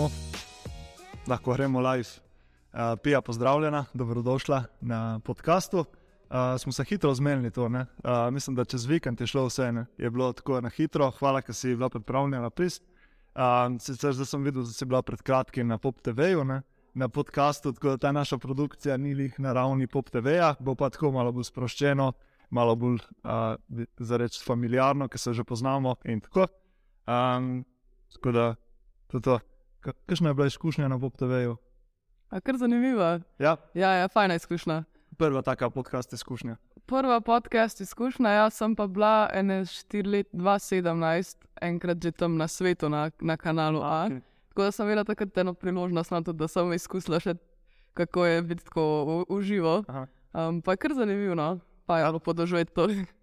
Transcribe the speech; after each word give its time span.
smo, 0.00 0.10
lahko 1.26 1.52
gremo 1.52 1.80
live. 1.80 2.08
Uh, 2.72 2.78
Pija, 3.02 3.20
pozdravljena, 3.20 3.84
dobrodošla 3.94 4.64
na 4.80 5.20
podkastu. 5.24 5.78
Uh, 5.78 6.36
smo 6.58 6.72
se 6.72 6.84
hitro 6.84 7.14
zmenili 7.14 7.50
to. 7.50 7.64
Uh, 7.64 7.74
mislim, 8.32 8.56
da 8.56 8.64
čez 8.64 8.86
vikend 8.86 9.20
je 9.20 9.26
šlo 9.26 9.46
vse, 9.46 9.72
ne? 9.72 9.86
je 9.98 10.10
bilo 10.10 10.32
tako 10.32 10.60
na 10.60 10.68
hitro. 10.68 11.10
Hvala, 11.10 11.42
ker 11.42 11.54
si 11.54 11.74
bila 11.74 11.88
pripravljena 11.88 12.40
na 12.40 12.50
pis. 12.50 12.80
Uh, 12.80 13.76
sicer 13.80 14.12
zdaj 14.12 14.26
sem 14.26 14.44
videl, 14.44 14.62
da 14.62 14.72
si 14.72 14.84
bila 14.84 15.02
pred 15.02 15.22
kratkim 15.22 15.68
na 15.68 15.78
Pop 15.78 16.00
TV-ju, 16.00 16.44
na 16.94 17.08
podkastu, 17.08 17.72
tako 17.72 17.88
da 17.88 17.96
ta 17.96 18.12
naša 18.12 18.38
produkcija 18.38 18.96
ni 18.96 19.14
lih 19.14 19.40
na 19.40 19.52
ravni 19.52 19.86
Pop 19.86 20.10
TV-ja, 20.10 20.54
bo 20.60 20.74
pa 20.74 20.90
tako 20.90 21.12
malo 21.12 21.32
bolj 21.32 21.50
sproščeno, 21.50 22.12
malo 22.50 22.76
bolj 22.76 22.98
uh, 23.24 23.84
za 23.98 24.16
reči 24.16 24.40
familiarno, 24.44 25.08
ker 25.08 25.20
se 25.20 25.32
že 25.32 25.44
poznamo 25.44 25.96
in 26.04 26.20
tako. 26.20 26.46
Um, 27.06 27.64
tako 28.14 28.32
da, 28.32 28.54
to 29.06 29.18
je 29.18 29.22
to. 29.22 29.40
Kakšna 29.80 30.28
je 30.28 30.34
bila 30.34 30.46
izkušnja 30.46 30.88
na 30.88 30.98
Pop 30.98 31.16
TV-ju? 31.16 31.56
Kar 32.36 32.56
zanimivo. 32.56 33.20
Ja, 33.38 33.56
Ja, 33.74 33.90
ja, 33.92 34.08
fajna 34.08 34.34
izkušnja. 34.34 34.84
prva 35.16 35.42
taka 35.42 35.70
podcast 35.70 36.12
izkušnja. 36.12 36.56
Prva 36.86 37.20
podcast 37.20 37.80
izkušnja, 37.80 38.30
jaz 38.30 38.54
sem 38.54 38.76
pa 38.76 38.86
bila 38.86 39.30
ene 39.32 39.60
4 39.60 40.06
let, 40.06 40.28
2017, 40.32 41.36
enkrat 41.60 41.98
že 41.98 42.12
tam 42.12 42.36
na 42.36 42.48
svetu, 42.48 42.88
na, 42.88 43.10
na 43.20 43.36
kanalu 43.36 43.80
A. 43.80 44.06
Okej. 44.06 44.20
Tako 44.48 44.62
da 44.62 44.72
sem 44.72 44.86
imela 44.86 45.04
takrat 45.04 45.38
eno 45.38 45.54
priložnost, 45.54 46.10
na 46.10 46.22
to, 46.22 46.32
da 46.32 46.48
sem 46.48 46.72
izkusila 46.72 47.20
še, 47.20 47.34
kako 47.94 48.26
je 48.26 48.42
biti 48.42 48.64
tako 48.64 48.82
v- 49.04 49.26
v 49.30 49.42
živo. 49.42 49.84
Aha. 49.88 50.06
Um, 50.32 50.62
pa 50.62 50.72
je 50.72 50.76
kar 50.76 50.94
zanimivo, 50.94 51.34
no? 51.34 51.58
pa 51.86 51.98
je 51.98 52.04
bilo 52.04 52.18
podoživeti 52.18 52.72
to. 52.72 52.86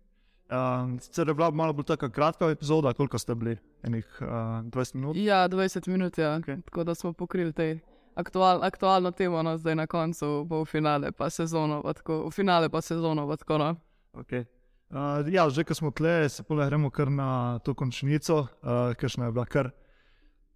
Um, 0.48 1.00
sicer 1.00 1.28
je 1.28 1.34
bila 1.34 1.52
malo 1.52 1.74
bolj 1.74 1.86
taka 1.86 2.10
kratka 2.10 2.50
epizoda, 2.50 2.94
koliko 2.94 3.20
ste 3.20 3.36
bili? 3.36 3.58
Enih 3.84 4.18
uh, 4.22 4.28
20 4.28 4.96
minut. 4.96 5.18
Ja, 5.18 5.48
20 5.50 5.88
minut, 5.90 6.18
ja. 6.18 6.36
Okej. 6.38 6.62
tako 6.66 6.84
da 6.84 6.96
smo 6.96 7.14
pokrili 7.14 7.54
te. 7.54 7.80
Aktual, 8.16 8.64
aktualno 8.64 9.12
temo, 9.12 9.44
no, 9.44 9.58
zdaj 9.58 9.76
na 9.76 9.88
koncu 9.88 10.46
bo 10.46 10.62
v 10.62 10.66
finale, 10.66 11.12
pa 11.12 11.30
sezono, 11.30 11.84
pa 11.84 11.94
tako, 11.94 12.28
v 12.28 12.32
finale 12.32 12.70
pa 12.70 12.82
sezono. 12.82 13.28
Pa 13.28 13.36
tako, 13.38 13.58
no. 13.58 13.76
Okay. 14.14 14.46
Uh, 14.90 15.28
ja, 15.34 15.50
že 15.50 15.64
ko 15.64 15.76
smo 15.76 15.92
tle, 15.92 16.30
se 16.30 16.44
pole 16.44 16.66
gremo 16.66 16.90
kar 16.90 17.12
na 17.12 17.60
to 17.60 17.76
končnico, 17.76 18.48
uh, 18.64 18.96
ker 18.96 19.12
je 19.12 19.32
bila 19.32 19.46
kar 19.46 19.70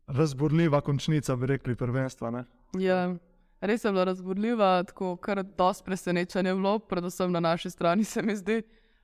razburljiva 0.07 0.81
končnica, 0.81 1.35
bi 1.35 1.45
rekli, 1.45 1.75
prvenstva. 1.75 2.31
Ne? 2.31 2.45
Ja, 2.79 3.11
res 3.61 3.83
je 3.85 3.91
bila 3.91 4.03
razburljiva, 4.03 4.83
tako 4.83 5.17
kar 5.17 5.43
dosti 5.43 5.83
presenečenja 5.83 6.49
je 6.49 6.55
bilo, 6.55 6.79
predvsem 6.79 7.31
na 7.31 7.39
naši 7.39 7.69
strani, 7.69 8.03
se 8.03 8.21
mi 8.21 8.35
zdi. 8.35 8.61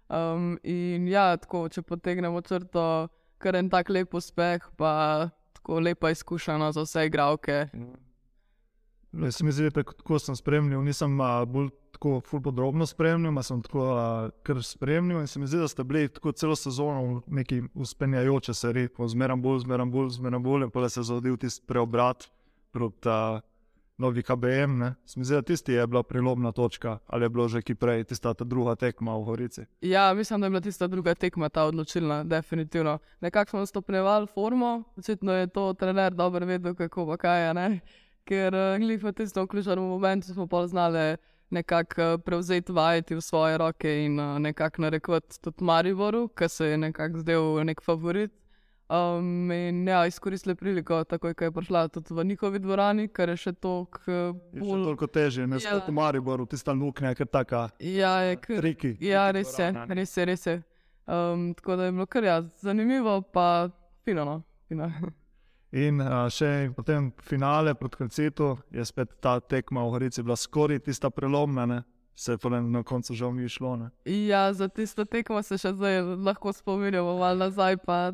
Um, 0.08 0.56
in 0.64 1.08
ja, 1.12 1.34
tako, 1.38 1.66
če 1.70 1.84
potegnemo 1.84 2.42
črto, 2.42 2.84
kar 3.44 3.58
en 3.60 3.68
tak 3.70 3.90
lep 3.92 4.14
uspeh, 4.16 4.64
pa 4.80 5.30
tako 5.58 5.82
lepa 5.84 6.14
izkušnja 6.16 6.72
za 6.72 6.86
vse 6.86 7.08
igralke. 7.10 7.66
Le, 9.14 9.32
Se 9.32 9.44
mi 9.44 9.52
zdi, 9.52 9.68
da 9.70 9.84
tako 9.84 10.20
sem 10.20 10.36
spremljal, 10.36 10.84
nisem 10.84 11.20
uh, 11.20 11.42
bolj 11.48 11.70
tako 11.98 12.22
podrobno 12.44 12.86
spremljal, 12.86 13.34
ampak 13.34 13.46
sem 13.50 13.62
tako 13.66 13.84
uh, 13.84 14.30
kar 14.48 14.64
spremljal 14.64 15.22
in 15.22 15.28
se 15.28 15.40
mi 15.40 15.48
zdi, 15.48 15.60
da 15.60 15.68
ste 15.68 15.84
bili 15.84 16.08
tako 16.08 16.32
celo 16.32 16.56
sezono 16.56 17.04
v 17.04 17.22
neki 17.42 17.62
uspenjajoče 17.74 18.54
seriji, 18.54 18.90
zmeraj 19.08 19.38
bolj, 19.44 19.60
zmeraj 19.66 19.92
bolj, 19.92 20.10
zmeraj 20.22 20.40
bolj, 20.40 20.68
in 20.68 20.72
pa 20.72 20.90
se 20.90 21.00
je 21.00 21.10
zgodil 21.12 21.38
tisti 21.38 21.66
preobrat 21.68 22.30
proti 22.72 23.10
novi 23.98 24.24
KBM. 24.24 24.78
Ne? 24.78 24.96
Se 25.06 25.20
mi 25.20 25.26
zdi, 25.26 25.36
da 25.36 25.42
tisti 25.42 25.74
je 25.74 25.88
bila 25.88 26.04
prelomna 26.04 26.52
točka, 26.52 26.98
ali 27.08 27.26
je 27.26 27.30
bilo 27.30 27.48
že 27.48 27.62
ki 27.62 27.76
prej, 27.76 28.04
tista 28.04 28.34
ta 28.34 28.44
druga 28.44 28.76
tekma 28.76 29.18
v 29.18 29.24
Gorici. 29.24 29.62
Ja, 29.82 30.14
mislim, 30.14 30.42
da 30.42 30.46
je 30.46 30.50
bila 30.50 30.62
tista 30.62 30.88
druga 30.88 31.16
tekma 31.16 31.50
ta 31.50 31.64
odločilna, 31.64 32.24
definitivno. 32.24 33.00
Nekako 33.22 33.50
smo 33.50 33.66
stopnjevali 33.66 34.28
formo, 34.28 34.84
očitno 34.98 35.34
je 35.34 35.48
to 35.48 35.74
trener 35.74 36.14
dobro 36.14 36.46
vedel, 36.46 36.76
kako 36.76 37.06
pa 37.06 37.18
kaj 37.18 37.48
je. 37.48 37.54
Ne? 37.54 37.80
Ker 38.24 38.54
glih 38.80 39.04
v 39.04 39.12
tistem 39.14 39.48
ključnem 39.48 39.80
momentu 39.80 40.34
smo 40.34 40.48
pa 40.48 40.68
znali 40.68 41.18
nekako 41.50 42.14
uh, 42.14 42.22
prevzeti 42.26 42.72
vajeti 42.72 43.16
v 43.16 43.22
svoje 43.22 43.58
roke 43.58 44.06
in 44.06 44.20
uh, 44.20 44.40
nekako 44.40 44.82
narekovati 44.82 45.42
tudi 45.42 45.64
Mariboru, 45.64 46.28
ki 46.28 46.50
se 46.50 46.66
je 46.66 46.78
nekako 46.78 47.18
zdel 47.18 47.64
nek 47.64 47.82
favorit. 47.82 48.32
Um, 48.90 49.52
in 49.52 49.88
ja, 49.88 50.06
izkoristili 50.08 50.56
priliko, 50.56 51.04
takoj 51.04 51.34
ko 51.34 51.44
je 51.44 51.52
prišla 51.52 51.88
tudi 51.88 52.14
v 52.14 52.24
njihovi 52.24 52.60
dvorani, 52.60 53.08
kar 53.08 53.30
je 53.30 53.36
še 53.38 53.52
toliko 53.54 54.00
uh, 54.02 54.14
Je 54.54 54.62
še 54.62 54.66
bolj. 54.66 54.84
toliko 54.84 55.08
težje, 55.08 55.48
ne 55.48 55.56
Ja. 55.56 55.60
samo 55.60 55.82
v 55.88 55.92
Mariboru, 55.92 56.46
tista 56.46 56.72
luknja, 56.72 57.12
ker 57.14 57.28
taka 57.28 57.70
Ja, 57.80 58.22
je 58.22 58.36
kar. 58.38 58.62
triki. 58.62 58.96
Ja, 59.02 59.32
res 59.32 59.52
je, 59.60 59.74
res 59.90 60.18
je. 60.18 60.26
Res 60.26 60.46
je. 60.46 60.64
Um, 61.06 61.54
tako 61.54 61.76
da 61.76 61.84
je 61.84 61.92
bilo 61.92 62.06
kar 62.06 62.24
ja, 62.24 62.42
zanimivo, 62.56 63.22
pa 63.24 63.70
fino. 64.06 64.24
No? 64.26 64.44
fino. 64.68 64.88
In 65.72 66.00
uh, 66.00 66.30
še 66.30 66.72
potem 66.74 67.12
finale 67.20 67.74
proti 67.76 67.98
Kalcetu 67.98 68.58
je 68.72 68.86
spet 68.86 69.20
ta 69.20 69.40
tekma 69.40 69.84
v 69.84 69.92
Gorici 69.92 70.24
bila 70.24 70.36
skoraj 70.36 70.80
tista 70.80 71.10
prelomna, 71.10 71.66
ne? 71.66 71.84
se 72.16 72.38
pa 72.38 72.50
na 72.50 72.82
koncu 72.84 73.14
žal 73.14 73.36
ni 73.36 73.46
šlo. 73.46 73.76
Ne? 73.76 73.92
Ja, 74.06 74.48
za 74.54 74.68
tisto 74.68 75.06
tekmo 75.06 75.44
se 75.44 75.58
še 75.58 75.74
zdaj 75.76 76.02
lahko 76.18 76.50
spominjamo, 76.50 77.18
malo 77.20 77.36
nazaj. 77.38 77.78
Pa 77.78 78.12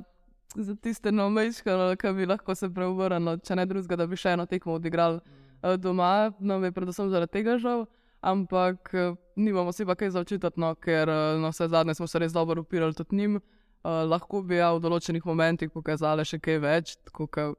za 0.55 0.75
tiste 0.75 1.11
nomejške, 1.11 1.71
ki 1.99 2.13
bi 2.13 2.25
lahko 2.25 2.55
se 2.55 2.69
preobrnili, 2.69 3.39
če 3.43 3.55
ne 3.55 3.65
drugega, 3.65 3.97
da 4.03 4.07
bi 4.07 4.19
še 4.19 4.35
eno 4.37 4.45
tekmo 4.49 4.77
odigrali 4.77 5.19
eh, 5.19 5.77
doma, 5.77 6.31
nam 6.39 6.63
je 6.63 6.71
predvsem 6.71 7.09
zaradi 7.09 7.39
tega 7.39 7.57
žal. 7.57 7.85
Ampak 8.23 8.93
eh, 8.93 9.15
nimamo 9.35 9.73
si 9.75 9.85
pa 9.85 9.95
kaj 9.99 10.13
zaočitati, 10.15 10.59
no, 10.61 10.73
ker 10.75 11.09
eh, 11.09 11.41
na 11.41 11.51
vse 11.51 11.67
zadnje 11.67 11.97
smo 11.99 12.07
se 12.07 12.21
res 12.23 12.35
dobro 12.35 12.61
upirali 12.61 12.95
tudi 12.95 13.15
njim. 13.15 13.41
Uh, 13.83 14.05
lahko 14.07 14.39
bi 14.47 14.55
ja 14.55 14.69
v 14.71 14.79
določenih 14.79 15.25
momentih 15.27 15.67
pokazali 15.67 16.23
še 16.23 16.37
kaj 16.39 16.59
več, 16.63 16.93
tako 17.03 17.25
kot 17.27 17.57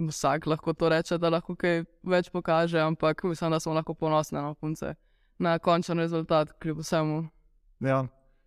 vsak 0.00 0.46
lahko 0.48 0.72
to 0.72 0.88
reče, 0.88 1.18
da 1.20 1.28
lahko 1.28 1.52
kaj 1.60 1.82
več 2.08 2.30
pokaže, 2.32 2.78
ampak 2.80 3.20
mislim, 3.28 3.52
da 3.52 3.58
smo 3.60 3.74
lahko 3.76 3.92
ponosni 3.92 4.38
na 4.38 4.54
punce, 4.56 4.94
na 5.36 5.58
končen 5.60 6.00
rezultat, 6.00 6.54
kljub 6.62 6.80
vsemu. 6.80 7.18
Ja, 7.84 7.98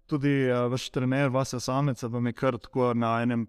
tudi 0.10 0.34
uh, 0.50 0.66
vaš 0.74 0.90
trener, 0.90 1.30
vas 1.30 1.54
je 1.54 1.62
samec, 1.62 2.02
vam 2.02 2.26
je 2.26 2.34
kar 2.34 2.58
tako 2.58 2.96
na 2.98 3.20
enem 3.22 3.46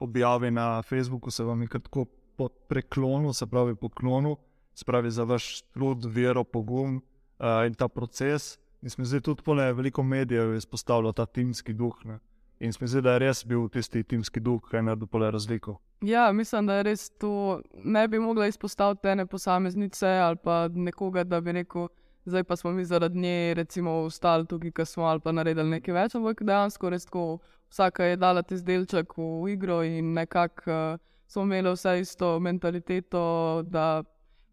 objavi 0.00 0.50
na 0.50 0.82
Facebooku, 0.82 1.30
se 1.30 1.44
vam 1.44 1.62
je 1.62 1.68
tako 1.68 2.04
po 2.36 2.48
preklonu, 2.48 3.32
se 3.32 3.46
pravi 3.46 3.74
poklonu, 3.74 4.36
se 4.74 4.84
pravi 4.84 5.10
za 5.10 5.24
vaš 5.24 5.62
trud, 5.62 6.04
vero, 6.04 6.44
pogum 6.44 6.96
uh, 6.96 7.66
in 7.66 7.74
ta 7.74 7.88
proces. 7.88 8.58
In 8.82 8.90
mi 8.98 9.04
zdi 9.04 9.20
tudi 9.20 9.42
pole 9.42 9.72
veliko 9.72 10.02
medijev 10.02 10.52
je 10.52 10.58
izpostavilo 10.58 11.12
ta 11.12 11.26
timski 11.26 11.72
duh. 11.72 12.04
Ne? 12.04 12.18
In 12.60 12.72
mi 12.80 12.86
zdi, 12.86 13.02
da 13.02 13.12
je 13.12 13.18
res 13.18 13.44
bil 13.46 13.68
tisti 13.68 14.02
timski 14.02 14.40
duh, 14.40 14.62
ki 14.70 14.76
je 14.76 14.82
naredil 14.82 15.30
razliko. 15.30 15.78
Ja, 16.00 16.32
mislim, 16.32 16.66
da 16.66 16.74
je 16.74 16.82
res 16.82 17.10
to. 17.10 17.62
Ne 17.84 18.08
bi 18.08 18.18
mogla 18.18 18.46
izpostaviti 18.46 19.08
ene 19.08 19.26
posameznice 19.26 20.06
ali 20.06 20.36
pa 20.36 20.68
nekoga, 20.68 21.24
da 21.24 21.40
bi 21.40 21.52
rekel, 21.52 21.88
zdaj 22.28 22.44
pa 22.44 22.56
smo 22.56 22.72
mi 22.72 22.84
zaradi 22.84 23.18
nje, 23.18 23.54
recimo, 23.54 23.90
ostali 24.06 24.46
tukaj, 24.46 24.70
ki 24.70 24.84
smo 24.84 25.04
ali 25.04 25.20
pa 25.20 25.32
naredili 25.32 25.70
nekaj 25.70 25.94
več. 25.94 26.14
Ampak 26.14 26.42
dejansko 26.42 26.90
res 26.90 27.04
tako, 27.08 27.38
vsaka 27.70 28.04
je 28.04 28.16
dala 28.16 28.42
ti 28.42 28.60
delček 28.62 29.16
v 29.16 29.52
igro 29.52 29.82
in 29.82 30.12
nekako 30.12 30.70
uh, 30.70 31.00
smo 31.26 31.42
imeli 31.42 31.72
vse 31.72 32.00
isto 32.00 32.38
mentaliteto, 32.40 33.62
da 33.66 34.04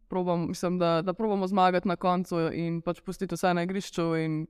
probam, 0.07 0.47
mislim, 0.47 0.79
da, 0.79 1.01
da 1.01 1.13
probamo 1.13 1.47
zmagati 1.47 1.87
na 1.87 1.95
koncu 1.95 2.49
in 2.53 2.81
pač 2.81 3.01
pustiti 3.01 3.35
vse 3.35 3.53
na 3.53 3.63
igrišču. 3.63 4.15
in 4.15 4.45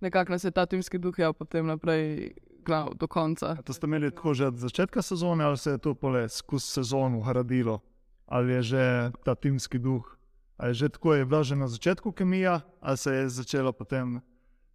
Nekako 0.00 0.32
nas 0.32 0.44
je 0.44 0.50
ta 0.50 0.66
timski 0.66 0.98
duh 0.98 1.18
ja 1.18 1.32
potem 1.32 1.66
naprej 1.66 2.32
glav 2.64 2.94
do 2.94 3.06
konca. 3.06 3.56
A 3.58 3.62
To 3.62 3.72
ste 3.72 3.86
imeli 3.86 4.10
tako 4.10 4.34
že 4.34 4.46
od 4.46 4.56
začetka 4.58 5.02
sezone, 5.02 5.44
ali 5.44 5.56
se 5.56 5.70
je 5.70 5.78
to 5.78 5.94
pole 5.94 6.28
skozi 6.28 6.66
sezono 6.66 7.20
gradilo, 7.20 7.80
ali 8.26 8.52
je 8.52 8.62
že 8.62 9.10
ta 9.24 9.34
timski 9.34 9.78
duh, 9.78 10.17
ali 10.58 10.74
že 10.74 10.88
tako, 10.88 11.14
je 11.14 11.24
bila 11.24 11.42
že 11.42 11.56
na 11.56 11.68
začetku 11.68 12.12
kemija, 12.12 12.60
ali 12.80 12.96
se 12.96 13.12
je 13.14 13.28
začelo 13.28 13.72
potem 13.72 14.20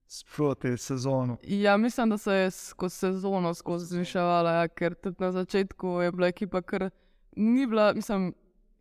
sproti 0.08 0.78
sezono. 0.78 1.38
Ja, 1.44 1.78
mislim, 1.78 2.10
da 2.10 2.18
se 2.18 2.34
je 2.34 2.52
skozi 2.52 2.96
sezono 2.96 3.54
skozi 3.54 3.86
zviševala, 3.86 4.52
ja, 4.52 4.68
ker 4.68 4.96
tudi 4.96 5.16
na 5.20 5.32
začetku 5.32 5.88
je 5.88 6.12
bila 6.12 6.28
ekipa, 6.28 6.62
ker 6.62 6.90
ni 7.36 7.68
bila, 7.68 7.94
mislim, 7.94 8.34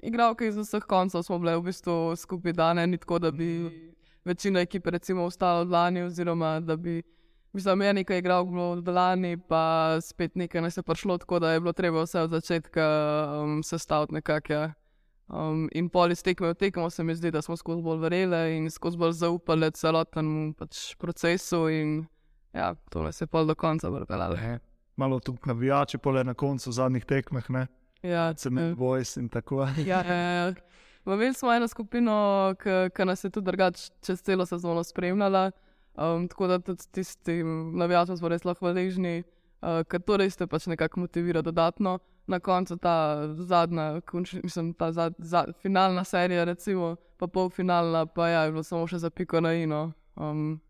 igralke 0.03 0.47
iz 0.47 0.57
vseh 0.57 0.85
koncev 0.85 1.23
smo 1.23 1.39
bile 1.39 1.57
v 1.57 1.63
bistvu 1.63 2.17
skupaj 2.17 2.53
dane, 2.53 2.87
ni 2.87 2.99
tako, 2.99 3.19
da 3.19 3.31
bi 3.31 3.71
večina 4.25 4.61
ekipe 4.61 4.91
recimo 4.91 5.25
ostala 5.25 5.61
od 5.61 5.71
lani, 5.71 6.03
oziroma 6.03 6.61
da 6.61 6.77
bi, 6.77 7.03
mislim, 7.53 7.83
je 7.83 7.95
nekaj 7.95 8.19
igral 8.19 8.45
bilo 8.45 8.71
od 8.71 8.89
lani, 8.89 9.39
pa 9.49 9.97
spet 10.01 10.37
nekaj 10.37 10.63
nas 10.63 10.77
je 10.77 10.83
prišlo, 10.83 11.19
tako 11.19 11.39
da 11.39 11.53
je 11.53 11.61
bilo 11.61 11.73
treba 11.73 12.03
vse 12.03 12.21
od 12.21 12.31
začetka 12.31 12.85
um, 13.43 13.63
sestaviti 13.63 14.15
nekako. 14.15 14.53
Ja. 14.53 14.73
Um, 15.29 15.69
in 15.73 15.89
pol 15.89 16.13
iz 16.13 16.23
tekme 16.23 16.51
v 16.53 16.55
tekmo 16.55 16.91
se 16.91 17.05
mi 17.05 17.15
zdi, 17.15 17.31
da 17.31 17.43
smo 17.43 17.57
skozi 17.57 17.83
bolj 17.83 18.01
verjeli 18.03 18.57
in 18.57 18.71
skozi 18.71 18.99
bolj 18.99 19.13
zaupali 19.13 19.71
celotnemu 19.71 20.55
pač, 20.59 20.95
procesu. 21.01 21.69
In, 21.69 22.03
ja, 22.53 22.75
to 22.91 23.03
nas 23.03 23.21
je 23.21 23.27
pol 23.27 23.47
do 23.47 23.55
konca 23.55 23.89
vrpeljalo. 23.89 24.37
Malo 24.97 25.21
tudi 25.21 25.39
navijači, 25.47 25.99
pole 25.99 26.25
na 26.25 26.35
koncu 26.35 26.73
zadnjih 26.73 27.05
tekmeh, 27.05 27.51
ne, 27.51 27.67
Ja, 28.03 28.33
cement 28.35 28.79
voice 28.79 29.21
in 29.21 29.29
tako. 29.29 29.63
ja, 29.87 30.03
ja, 30.03 30.15
ja. 30.15 30.55
Imeli 31.07 31.35
smo 31.35 31.53
eno 31.53 31.69
skupino, 31.69 32.55
ki 32.95 33.05
nas 33.05 33.25
je 33.25 33.31
tudi 33.31 33.45
drugače 33.45 33.91
čez 34.03 34.23
celo 34.23 34.47
sezono 34.47 34.85
spremljala. 34.85 35.51
Um, 35.95 36.29
tako 36.29 36.47
da 36.47 36.59
tudi 36.59 36.83
tistim 36.91 37.77
navijačem 37.79 38.17
smo 38.17 38.29
res 38.29 38.45
lahko 38.45 38.67
hvaležni. 38.67 39.23
Uh, 39.63 39.83
ker 39.89 40.03
to 40.03 40.19
res 40.21 40.37
te 40.37 40.47
pač 40.47 40.67
nekako 40.67 41.07
motivira 41.07 41.43
dodatno. 41.43 41.99
Na 42.27 42.39
koncu 42.39 42.77
ta 42.79 42.95
zadnja, 43.35 44.01
konč, 44.07 44.37
mislim, 44.45 44.75
ta 44.79 44.93
zad, 44.93 45.15
zad, 45.19 45.57
finalna 45.59 46.05
serija, 46.07 46.45
recimo, 46.45 46.95
pa 47.19 47.27
polfinalna, 47.27 48.07
pa 48.07 48.29
ja, 48.29 48.45
je 48.45 48.53
bilo 48.53 48.63
samo 48.63 48.87
še 48.87 49.01
za 49.03 49.11
piko 49.11 49.41
na 49.43 49.57
ino. 49.59 49.89
Um, 50.15 50.61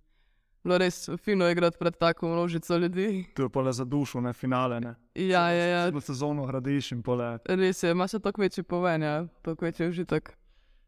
bilo 0.65 0.79
res 0.79 1.11
fino 1.21 1.49
igrati 1.51 1.77
pred 1.79 1.99
tako 2.01 2.29
množico 2.33 2.77
ljudi. 2.77 3.25
To 3.37 3.43
je 3.43 3.49
pole 3.49 3.73
za 3.73 3.85
dušo, 3.85 4.21
ne 4.21 4.33
finale. 4.33 4.81
Ne. 4.81 4.95
Ja, 5.15 5.51
ja, 5.51 5.67
ja. 5.67 5.83
V 5.93 6.01
sezono 6.01 6.47
gradiš 6.47 6.93
in 6.97 7.03
pole. 7.03 7.35
Res 7.45 7.83
je, 7.83 7.91
imaš 7.91 8.17
tako 8.23 8.41
večji 8.41 8.65
poven, 8.65 9.03
ja, 9.03 9.27
tako 9.43 9.65
večji 9.65 9.89
užitek. 9.89 10.33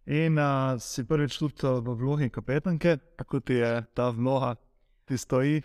In 0.06 0.38
uh, 0.38 0.80
si 0.80 1.04
prvič 1.04 1.38
tudi 1.38 1.64
v 1.64 1.94
vlogi 1.96 2.28
kapetanke, 2.30 2.98
kako 3.16 3.40
ti 3.40 3.60
je 3.60 3.84
ta 3.94 4.10
vloga, 4.10 4.54
ti 5.04 5.16
stoji, 5.18 5.62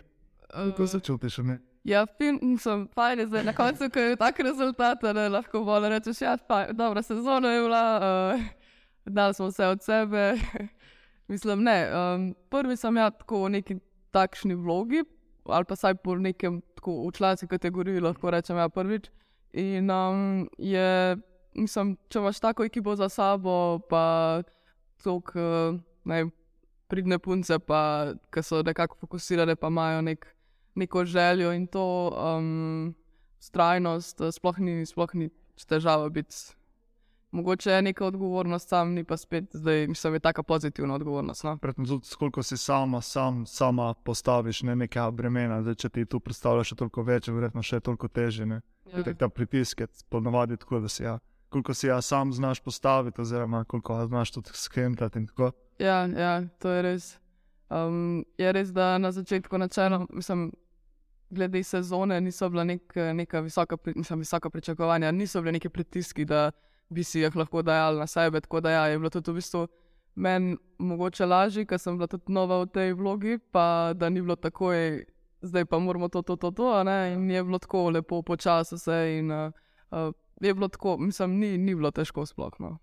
kako 0.48 0.86
se 0.86 1.00
čutiš? 1.00 1.38
Ne? 1.38 1.58
Ja, 1.84 2.04
fin, 2.18 2.36
sem 2.60 2.84
fajn, 2.92 3.22
zdaj 3.30 3.44
na 3.44 3.52
koncu, 3.56 3.88
ko 3.88 4.00
je 4.00 4.16
tak 4.20 4.40
rezultat, 4.44 5.00
da 5.00 5.28
lahko 5.32 5.62
bolj 5.64 5.88
rečeš, 5.88 6.18
ja, 6.20 6.34
pa, 6.36 6.66
dobra 6.76 7.02
sezona 7.02 7.54
je 7.54 7.62
uh, 7.64 8.42
dali 9.04 9.34
smo 9.34 9.46
vse 9.48 9.66
od 9.66 9.82
sebe. 9.82 10.34
Mislim, 11.32 11.62
ne. 11.62 11.88
Um, 11.88 12.34
prvi 12.50 12.76
sem 12.76 12.96
ja 12.96 13.10
tako 13.10 13.44
v 13.44 13.50
neki 13.50 13.78
takšni 14.10 14.54
vlogi, 14.54 15.04
ali 15.46 15.64
pa 15.64 15.76
saj 15.76 15.94
po 15.94 16.16
nekem 16.16 16.60
tako 16.74 17.06
v 17.06 17.12
članski 17.16 17.46
kategoriji, 17.46 18.00
lahko 18.00 18.30
rečem, 18.30 18.56
ja, 18.56 18.68
prvič. 18.68 19.08
In 19.52 19.90
um, 19.90 20.48
je, 20.58 21.16
mislim, 21.54 21.96
če 22.08 22.18
imaš 22.18 22.40
tako 22.40 22.64
ekipo 22.64 22.96
za 22.96 23.08
sabo, 23.08 23.78
pa 23.88 24.42
tok, 25.02 25.32
ne, 26.04 26.26
pridne 26.92 27.18
punce, 27.18 27.58
pa 27.58 28.12
ki 28.34 28.42
so 28.42 28.60
nekako 28.66 29.00
fokusirane, 29.00 29.56
pa 29.56 29.72
imajo 29.72 30.02
nek 30.02 30.26
neko 30.74 31.04
željo 31.04 31.52
in 31.52 31.66
to 31.66 31.84
um, 32.10 32.94
strajnost, 33.38 34.20
sploh 34.32 34.58
ni, 34.58 34.86
sploh 34.86 35.14
ni 35.14 35.30
težava 35.68 36.08
biti. 36.08 36.36
Mogoče 37.30 37.70
je 37.70 37.82
neka 37.82 38.06
odgovornost, 38.06 38.68
sam 38.68 38.94
ni 38.94 39.04
pa 39.04 39.16
spet, 39.16 39.44
zdaj 39.52 39.86
mislim, 39.86 40.14
je 40.14 40.20
taka 40.20 40.42
pozitivna 40.42 40.94
odgovornost. 40.94 41.44
No? 41.44 41.58
Predtem, 41.58 41.84
koliko 42.18 42.42
si 42.42 42.56
sama, 42.56 43.00
sam, 43.00 43.46
sama 43.46 43.94
postaviš 43.94 44.62
ne 44.62 44.76
nekaj 44.76 45.10
bremena, 45.10 45.62
zdaj, 45.62 45.74
če 45.74 45.88
ti 45.88 46.04
tu 46.04 46.20
predstavljaš 46.20 46.74
toliko 46.74 47.02
več, 47.06 47.28
verjetno 47.28 47.62
še 47.62 47.80
toliko 47.80 48.08
teže. 48.08 48.46
Ja. 48.90 49.14
Ta 49.14 49.28
pritisk 49.28 49.80
je 49.80 49.86
ponovadi 50.10 50.56
tako, 50.56 50.80
da 50.80 50.88
si 50.88 51.02
ja. 51.02 51.18
Koliko 51.50 51.74
si 51.74 51.86
ja 51.86 52.00
sam 52.02 52.32
znaš 52.32 52.60
postaviti, 52.60 53.20
oziroma 53.20 53.64
koliko 53.64 54.06
znaš 54.06 54.30
tudi 54.30 54.50
skemtati. 54.52 55.26
Ja, 55.78 56.06
ja, 56.06 56.42
to 56.58 56.70
je 56.70 56.82
res. 56.82 57.18
Um, 57.70 58.24
je 58.38 58.52
res, 58.52 58.72
da 58.74 58.98
na 58.98 59.12
začetku 59.12 59.58
načela, 59.58 60.06
mislim, 60.10 60.50
glede 61.30 61.62
sezone, 61.62 62.20
niso 62.20 62.48
bila 62.50 62.64
nek, 62.64 62.92
neka 63.14 63.40
visoka, 63.40 63.76
mislim, 63.94 64.18
visoka 64.18 64.50
pričakovanja, 64.50 65.10
niso 65.10 65.40
bile 65.40 65.52
neke 65.52 65.70
pritiski, 65.70 66.24
da 66.24 66.50
bi 66.88 67.04
si 67.04 67.20
jih 67.20 67.36
lahko 67.36 67.62
dajali 67.62 67.98
na 67.98 68.06
sebe. 68.06 68.40
Tako 68.40 68.60
da 68.60 68.70
ja, 68.70 68.86
je 68.86 68.98
bilo 68.98 69.10
to 69.10 69.22
v 69.32 69.34
bistvu 69.34 69.68
meni 70.14 70.56
mogoče 70.78 71.26
lažje, 71.26 71.64
ker 71.66 71.78
sem 71.78 71.96
bila 71.98 72.08
tudi 72.10 72.32
nova 72.32 72.62
v 72.64 72.70
tej 72.74 72.92
vlogi, 72.98 73.38
pa 73.52 73.92
da 73.94 74.08
ni 74.08 74.22
bilo 74.22 74.36
tako, 74.36 74.72
zdaj 75.42 75.64
pa 75.64 75.78
moramo 75.78 76.08
to, 76.08 76.22
to, 76.22 76.36
to, 76.36 76.50
to. 76.50 76.68
In 77.14 77.30
je 77.30 77.44
bilo 77.44 77.58
tako 77.58 77.90
lepo, 77.90 78.22
počasi 78.22 78.74
vse. 78.74 78.98
In, 79.18 79.30
uh, 79.30 79.52
uh, 79.90 80.12
je 80.40 80.54
bilo 80.54 80.68
tako, 80.68 80.96
mislim, 80.98 81.38
ni, 81.38 81.58
ni 81.58 81.74
bilo 81.74 81.90
težko 81.90 82.26
sploh. 82.26 82.52
No. 82.58 82.78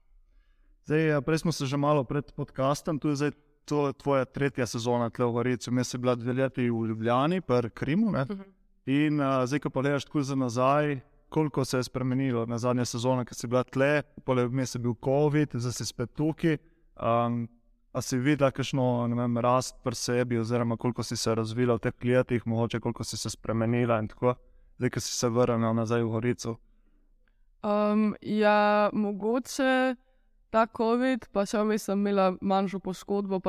Zdaj, 0.85 1.07
ja, 1.07 1.21
prej 1.21 1.43
smo 1.43 1.51
se 1.51 1.65
že 1.65 1.77
malo 1.77 2.03
pred 2.03 2.31
podcastom, 2.31 2.99
tu 2.99 3.09
je 3.09 3.15
zdaj 3.15 3.31
to 3.67 3.87
je 3.87 3.93
tvoja 3.93 4.25
tretja 4.25 4.65
sezona, 4.65 5.09
tle 5.09 5.25
v 5.25 5.31
Gorici. 5.31 5.71
Mi 5.71 5.83
smo 5.83 5.99
bili 5.99 6.15
dve 6.15 6.33
leti 6.33 6.69
v 6.69 6.85
Ljubljani, 6.87 7.41
pri 7.41 7.69
Krimu. 7.69 8.07
Uh 8.07 8.13
mhm. 8.13 8.33
-huh. 8.33 8.43
In 8.85 9.19
uh, 9.19 9.43
zdaj, 9.45 9.59
ko 9.59 9.69
pa 9.69 9.81
gledaš 9.81 10.05
tako 10.05 10.21
za 10.23 10.35
nazaj, 10.35 10.99
koliko 11.29 11.65
se 11.65 11.77
je 11.77 11.83
spremenilo 11.83 12.45
na 12.45 12.57
zadnje 12.57 12.85
sezone, 12.85 13.25
ki 13.25 13.35
si 13.35 13.47
bila 13.47 13.63
tle, 13.63 14.03
poleg 14.25 14.51
tega 14.51 14.61
je 14.73 14.79
bil 14.79 14.93
COVID, 15.03 15.49
zdaj 15.53 15.73
si 15.73 15.85
spet 15.85 16.13
tukaj. 16.13 16.57
Um, 16.95 17.49
a 17.93 18.01
si 18.01 18.17
videla, 18.17 18.51
kakšno 18.51 19.07
vem, 19.17 19.37
rast 19.37 19.75
pri 19.83 19.95
sebi, 19.95 20.39
oziroma 20.39 20.77
koliko 20.77 21.03
si 21.03 21.17
se 21.17 21.35
razvila 21.35 21.75
v 21.75 21.79
teh 21.79 21.93
letih, 22.03 22.47
mogoče 22.47 22.79
koliko 22.79 23.03
si 23.03 23.17
se 23.17 23.29
spremenila 23.29 23.99
in 23.99 24.07
tako, 24.07 24.35
zdaj, 24.77 24.89
ko 24.89 24.99
si 24.99 25.11
se 25.11 25.29
vrnila 25.29 25.73
nazaj 25.73 26.03
v 26.03 26.09
Gorico. 26.09 26.55
Um, 27.63 28.15
ja, 28.21 28.89
mogoče 28.93 29.95
ta 30.49 30.65
COVID, 30.77 31.27
pa 31.33 31.43
še 31.47 31.61
vmes 31.63 31.85
sem 31.87 31.99
imela 31.99 32.31
manjšo 32.41 32.79
poškodbo. 32.83 33.41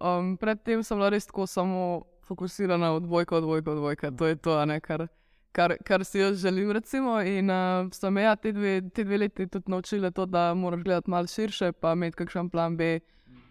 Um, 0.00 0.36
predtem 0.40 0.82
sem 0.82 0.98
bila 0.98 1.10
res 1.12 1.28
tako 1.28 1.46
samo 1.46 1.82
fokusirana 2.28 2.92
na 2.92 3.00
dvojko, 3.04 3.40
dvojko, 3.44 3.74
dvojko. 3.74 4.10
To 4.16 4.26
je 4.26 4.36
to, 4.36 4.56
kar, 4.84 5.06
kar, 5.52 5.76
kar 5.84 6.04
si 6.04 6.20
jaz 6.20 6.40
želim. 6.40 6.72
Recimo. 6.72 7.20
In 7.20 7.50
uh, 7.50 7.88
so 7.92 8.10
me 8.10 8.22
ja, 8.22 8.36
te, 8.36 8.52
dve, 8.52 8.80
te 8.94 9.04
dve 9.04 9.18
leti 9.18 9.46
tudi 9.46 9.70
naučili 9.70 10.12
to, 10.12 10.26
da 10.26 10.54
moraš 10.54 10.82
gledati 10.84 11.10
malo 11.10 11.26
širše, 11.26 11.72
pa 11.72 11.92
imeti 11.92 12.16
kakšen 12.16 12.50
plan 12.50 12.76
B. 12.76 12.98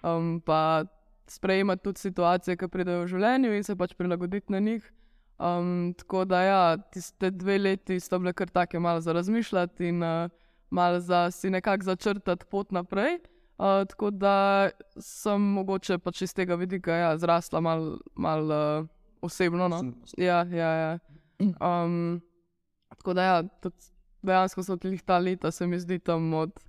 Um, 0.03 0.41
pa 0.45 0.85
sprejemati 1.27 1.83
tudi 1.83 1.99
situacije, 1.99 2.57
ki 2.57 2.69
pridejo 2.71 3.03
v 3.03 3.11
življenju 3.11 3.51
in 3.57 3.63
se 3.63 3.75
pač 3.75 3.93
prilagoditi 3.97 4.53
na 4.53 4.59
njih. 4.59 4.83
Um, 5.37 5.93
tako 5.97 6.25
da, 6.25 6.41
ja, 6.41 6.61
tiste 6.93 7.29
dve 7.29 7.57
leti 7.59 7.99
so 7.99 8.17
bile 8.17 8.33
kar 8.33 8.49
take 8.49 8.79
malo 8.79 9.01
za 9.01 9.13
razmišljati. 9.13 9.91
In, 9.91 10.03
uh, 10.03 10.46
malo 10.69 10.99
za 10.99 11.31
si 11.31 11.49
nekako 11.49 11.83
začrtati 11.83 12.45
pot 12.51 12.71
naprej. 12.71 13.19
Uh, 13.57 13.87
tako 13.89 14.11
da 14.11 14.69
sem 15.01 15.41
mogoče 15.41 15.97
pač 15.97 16.21
iz 16.21 16.33
tega 16.33 16.55
vidika 16.55 16.93
ja, 16.93 17.17
zrasla 17.17 17.59
malo 17.59 17.97
mal, 18.15 18.43
uh, 18.45 18.87
osebno. 19.21 19.67
No? 19.67 19.81
Ja, 20.17 20.45
ja, 20.51 20.71
ja. 20.73 20.99
Um, 21.39 22.21
tako 22.89 23.13
da 23.13 23.23
ja, 23.23 23.43
dejansko 24.21 24.63
so 24.63 24.77
ti 24.77 24.97
ta 25.05 25.17
leta, 25.17 25.51
se 25.51 25.67
mi 25.67 25.79
zdi 25.79 25.99
tam 25.99 26.33
od 26.33 26.59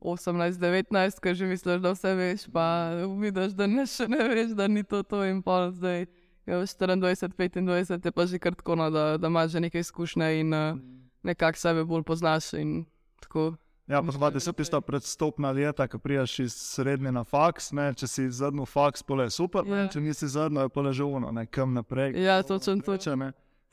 18-19, 0.00 1.20
ki 1.22 1.34
že 1.34 1.46
misliš, 1.46 1.80
da 1.80 1.92
vse 1.92 2.14
veš, 2.14 2.46
pa 2.52 2.90
vidiš, 3.20 3.54
da 3.54 3.66
ne, 3.66 3.86
še 3.86 4.08
ne 4.10 4.28
veš, 4.28 4.56
da 4.58 4.66
ni 4.68 4.82
to 4.82 5.02
to 5.02 5.22
in 5.24 5.42
pol 5.42 5.70
zdaj. 5.70 6.06
24-25 6.46 8.06
je 8.06 8.10
pa 8.10 8.26
že 8.26 8.38
kar 8.42 8.54
tako, 8.54 8.74
no, 8.74 8.90
da, 8.90 9.16
da 9.18 9.30
imaš 9.30 9.52
že 9.52 9.60
nekaj 9.60 9.80
izkušnje 9.80 10.40
in 10.40 10.54
uh, 10.54 10.78
nekako 11.22 11.58
sebe 11.58 11.84
bolj 11.84 12.02
poznaš. 12.02 12.52
In, 12.58 12.82
Tako. 13.26 13.52
Ja, 13.86 14.02
pa 14.02 14.12
zvati 14.12 14.40
se 14.40 14.52
tista 14.52 14.80
predstopna 14.80 15.50
leta, 15.50 15.86
ki 15.88 15.98
prijaš 15.98 16.38
iz 16.38 16.54
srednje 16.54 17.12
na 17.12 17.24
faks. 17.24 17.72
Ne? 17.72 17.90
Če 17.94 18.06
si 18.06 18.28
zadnji 18.30 18.66
faks, 18.66 19.02
pole 19.02 19.26
je 19.26 19.34
super, 19.34 19.66
ja. 19.66 19.86
če 19.90 20.00
nisi 20.00 20.28
zadnji, 20.30 20.62
je 20.64 20.72
pole 20.72 20.92
že 20.92 21.04
uno, 21.04 21.32
nekam 21.32 21.74
naprej. 21.74 22.14
Ja, 22.22 22.42
točno 22.42 22.78
to. 22.80 22.96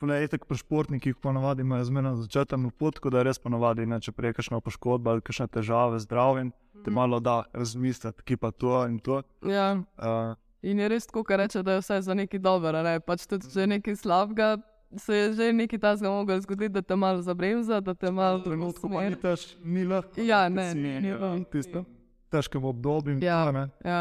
Pole 0.00 0.16
je 0.16 0.28
tako 0.32 0.46
pri 0.48 0.56
športnikih, 0.56 1.16
ponovadi 1.20 1.60
imajo 1.60 1.84
zmerno 1.84 2.14
začetno 2.16 2.70
pot, 2.70 2.98
da 3.12 3.22
res 3.22 3.38
ponovadi, 3.38 3.84
ne, 3.86 4.00
če 4.00 4.12
priješ 4.16 4.38
kakšno 4.38 4.60
poškodbo 4.64 5.10
ali 5.12 5.20
kakšne 5.20 5.46
težave 5.52 5.98
z 5.98 6.08
zdravjem, 6.08 6.48
mm. 6.48 6.84
te 6.84 6.90
malo 6.90 7.20
da 7.20 7.42
razmisliti, 7.52 8.24
ki 8.24 8.38
pa 8.40 8.50
to 8.50 8.86
in 8.88 8.98
to. 8.98 9.20
Ja. 9.44 9.74
Uh, 10.00 10.32
in 10.62 10.80
je 10.80 10.88
res 10.88 11.06
tako, 11.06 11.24
kar 11.28 11.44
reče, 11.44 11.62
da 11.62 11.76
je 11.76 11.84
vse 11.84 12.00
za 12.08 12.16
nekaj 12.16 12.40
dobrega, 12.40 12.82
ne? 12.82 12.94
pač 13.04 13.26
tudi 13.28 13.52
če 13.52 13.60
je 13.60 13.72
nekaj 13.76 14.00
slabega 14.00 14.54
se 14.96 15.14
je 15.14 15.32
že 15.32 15.52
nekaj 15.52 15.78
tasega 15.78 16.10
moglo 16.10 16.40
zgoditi, 16.40 16.72
da 16.72 16.82
te 16.82 16.96
malo 16.96 17.22
zabremza, 17.22 17.80
da 17.80 17.94
te 17.94 18.10
malo 18.10 18.38
trenutno 18.38 18.82
pomeni. 18.82 19.10
Ni 19.10 19.16
tež, 19.16 19.56
ni 19.64 19.84
lahko. 19.84 20.20
Ja, 20.20 20.48
ne, 20.48 20.74
ne, 20.74 21.00
ne, 21.00 21.18
ne. 21.18 21.44
Tisto 21.52 21.84
težkem 22.30 22.64
obdobju. 22.64 23.18
Ja, 23.22 23.50
ne. 23.52 23.68
ja, 23.84 24.00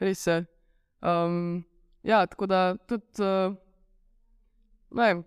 res 0.00 0.26
je. 0.26 0.44
Um, 1.04 1.64
ja, 2.02 2.24
tako 2.26 2.46
da 2.46 2.76
tudi, 2.88 3.04
uh, 3.20 3.54
ne, 4.96 5.22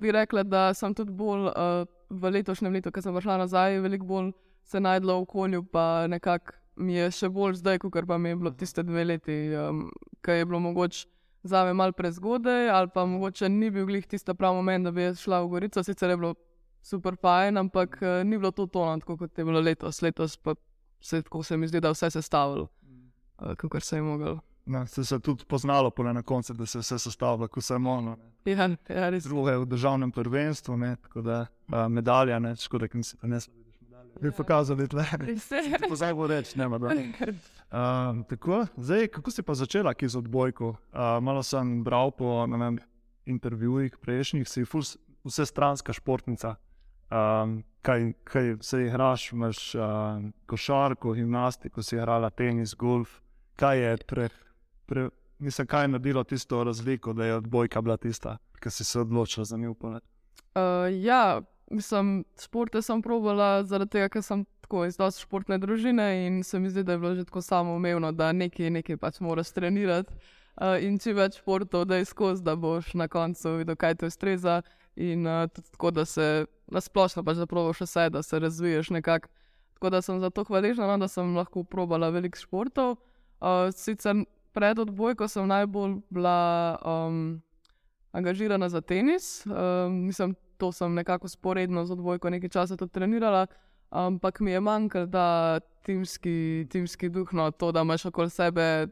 bi 0.00 0.12
rekla, 0.12 0.44
da 0.44 0.70
sem 0.76 0.94
tudi 0.94 1.12
bolj 1.16 1.48
uh, 1.50 1.84
v 2.10 2.32
letošnjem 2.36 2.76
letu, 2.76 2.92
ko 2.92 3.02
sem 3.02 3.16
prišla 3.16 3.40
nazaj, 3.44 3.80
veliko 3.84 4.08
bolj 4.08 4.32
se 4.68 4.80
najdla 4.80 5.16
v 5.16 5.26
okolju, 5.26 5.64
pa 5.72 6.06
nekako 6.10 6.58
mi 6.80 6.96
je 6.96 7.08
še 7.12 7.28
bolj 7.32 7.58
zdaj, 7.60 7.80
kot 7.82 8.06
pa 8.08 8.18
mi 8.18 8.32
je 8.32 8.40
bilo 8.40 8.52
tiste 8.56 8.84
dve 8.86 9.04
leti, 9.04 9.40
um, 9.56 9.88
ki 10.24 10.40
je 10.40 10.46
bilo 10.46 10.60
mogoče 10.68 11.08
za 11.42 11.64
me 11.64 11.74
malo 11.74 11.92
prezgodaj, 11.92 12.70
ali 12.70 12.88
pa 12.94 13.04
mogoče 13.06 13.48
ni 13.48 13.70
bil 13.70 13.86
glih 13.86 14.06
tisti 14.06 14.34
pravi 14.34 14.56
moment, 14.56 14.84
da 14.84 14.90
bi 14.90 15.14
šla 15.14 15.40
v 15.40 15.48
Gorico. 15.48 15.82
Sicer 15.82 16.10
je 16.10 16.16
bilo 16.16 16.34
super 16.82 17.16
fajn, 17.20 17.56
ampak 17.56 17.98
uh, 18.02 18.24
ni 18.24 18.38
bilo 18.38 18.50
to 18.50 18.66
tono, 18.66 18.98
tako 18.98 19.16
kot 19.16 19.38
je 19.38 19.44
bilo 19.44 19.60
letos. 19.60 20.02
Letos 20.02 20.36
pa 20.36 20.54
se, 21.00 21.22
se 21.42 21.56
mi 21.56 21.68
zdi, 21.68 21.80
da 21.80 21.90
vse 21.90 22.10
se 22.10 22.22
stavilo, 22.22 22.68
uh, 23.38 23.54
kot 23.54 23.82
se 23.82 23.96
je 23.96 24.02
moglo. 24.02 24.40
Na, 24.66 24.86
se 24.86 25.14
je 25.14 25.20
tudi 25.20 25.44
poznalo, 25.44 25.92
na 25.98 26.22
koncu, 26.22 26.54
da 26.54 26.66
se 26.66 26.78
je 26.78 26.80
vse 26.80 26.98
sestavilo, 26.98 27.48
kot 27.48 27.64
se 27.64 27.74
je 27.74 27.76
ono. 27.76 28.16
Ja, 28.44 28.68
ja, 28.88 29.08
res. 29.10 29.24
Druge 29.24 29.56
v 29.56 29.66
državnem 29.66 30.12
prvenstvu, 30.12 30.76
ne, 30.76 30.96
tako 30.96 31.22
da 31.22 31.46
uh, 31.68 31.88
medalja, 31.88 32.38
ne, 32.38 32.56
škoda, 32.56 32.88
ki 32.88 33.02
si 33.02 33.16
prenesel. 33.16 33.54
Bi 34.20 34.30
pokazali, 34.30 34.86
da 34.88 35.00
je 35.00 35.78
to 35.88 35.96
zdaj 35.96 36.14
bo 36.14 36.26
reči, 36.26 36.58
ne 36.58 36.68
moreš. 36.68 36.98
Uh, 37.70 38.26
tako, 38.28 38.66
zdaj, 38.76 39.08
kako 39.08 39.30
si 39.30 39.42
pa 39.42 39.54
začela 39.54 39.94
z 40.02 40.16
odbojko? 40.18 40.68
Uh, 40.68 41.22
malo 41.22 41.42
sem 41.42 41.84
bral 41.84 42.10
po 42.10 42.46
vem, 42.46 42.78
intervjujih 43.26 43.94
prejšnjih, 44.02 44.48
si 44.48 44.64
fus, 44.64 44.98
vse 45.24 45.46
stranska 45.46 45.92
športnica. 45.92 46.56
Um, 47.10 47.62
kaj, 47.82 48.12
kaj 48.24 48.56
se 48.60 48.82
igraš, 48.82 49.32
imaš 49.32 49.74
uh, 49.74 49.82
košarko, 50.46 51.12
gimnastiko, 51.12 51.82
si 51.82 51.96
igrala 51.96 52.30
tenis, 52.30 52.74
golf. 52.74 53.20
Kaj 53.56 53.78
je, 53.78 53.96
pre, 53.96 54.28
pre, 54.86 55.08
mislim, 55.38 55.66
kaj 55.66 55.84
je 55.84 55.88
naredilo 55.88 56.24
tisto 56.24 56.64
razliko, 56.64 57.12
da 57.12 57.24
je 57.24 57.36
odbojka 57.36 57.80
bila 57.80 57.96
tista, 57.96 58.38
ki 58.60 58.70
si 58.70 58.84
se 58.84 59.00
odločila 59.00 59.44
za 59.44 59.56
njo? 59.56 59.74
Uh, 59.80 60.00
ja, 61.02 61.40
mislim, 61.70 62.24
športe 62.42 62.82
sem 62.82 63.02
probala 63.02 63.64
zaradi 63.64 63.90
tega, 63.90 64.08
ker 64.08 64.22
sem 64.22 64.44
tako 64.70 64.84
iz 64.84 64.96
dosti 64.96 65.22
športne 65.22 65.58
družine 65.58 66.26
in 66.26 66.44
se 66.46 66.58
mi 66.58 66.70
zdi, 66.70 66.84
da 66.86 66.92
je 66.92 66.98
bilo 66.98 67.14
že 67.14 67.24
tako 67.24 67.40
samoumevno, 67.42 68.12
da 68.12 68.32
nekaj, 68.32 68.70
nekaj 68.70 68.96
pač 68.96 69.18
moraš 69.20 69.50
trenirati. 69.50 70.14
Uh, 70.60 70.78
in 70.78 70.98
čim 70.98 71.16
več 71.16 71.40
športov, 71.40 71.88
da 71.90 71.96
je 71.98 72.04
skozi, 72.06 72.44
da 72.46 72.54
boš 72.54 72.92
na 72.94 73.08
koncu 73.08 73.56
videl, 73.58 73.74
kaj 73.74 73.94
te 73.98 74.06
ustreza. 74.06 74.60
In 74.94 75.26
uh, 75.26 75.48
tako, 75.72 75.90
da 75.90 76.04
se 76.04 76.46
nasplošno 76.70 77.24
pač 77.26 77.40
zaprobaš 77.40 77.80
vse, 77.82 78.04
da 78.14 78.22
se 78.22 78.38
razviješ 78.38 78.90
nekako. 78.94 79.28
Tako 79.74 79.90
da 79.90 80.02
sem 80.02 80.20
zato 80.20 80.44
hvaležna, 80.44 80.86
no, 80.86 80.98
da 81.02 81.08
sem 81.08 81.34
lahko 81.36 81.64
probala 81.64 82.12
veliko 82.14 82.38
športov. 82.38 82.94
Uh, 83.40 83.72
sicer 83.74 84.22
pred 84.54 84.78
odbojko 84.78 85.26
sem 85.28 85.48
najbolj 85.50 85.96
bila 86.10 86.78
um, 86.84 87.40
angažirana 88.12 88.68
za 88.68 88.80
tenis. 88.80 89.42
Um, 89.46 90.04
mislim, 90.06 90.36
to 90.58 90.70
sem 90.72 90.94
nekako 90.94 91.28
sporedno 91.28 91.86
z 91.86 91.96
odbojko 91.98 92.30
nekaj 92.30 92.54
časa 92.54 92.76
tudi 92.76 92.92
trenirala, 92.92 93.46
ampak 93.90 94.40
mi 94.40 94.52
je 94.52 94.60
manjkalo 94.60 95.06
ta 95.06 95.60
timski, 95.82 96.66
timski 96.70 97.08
duh, 97.08 97.32
no, 97.32 97.50
to, 97.50 97.72
da 97.72 97.80
imaš 97.80 98.06
okoli 98.06 98.30
sebe 98.30 98.86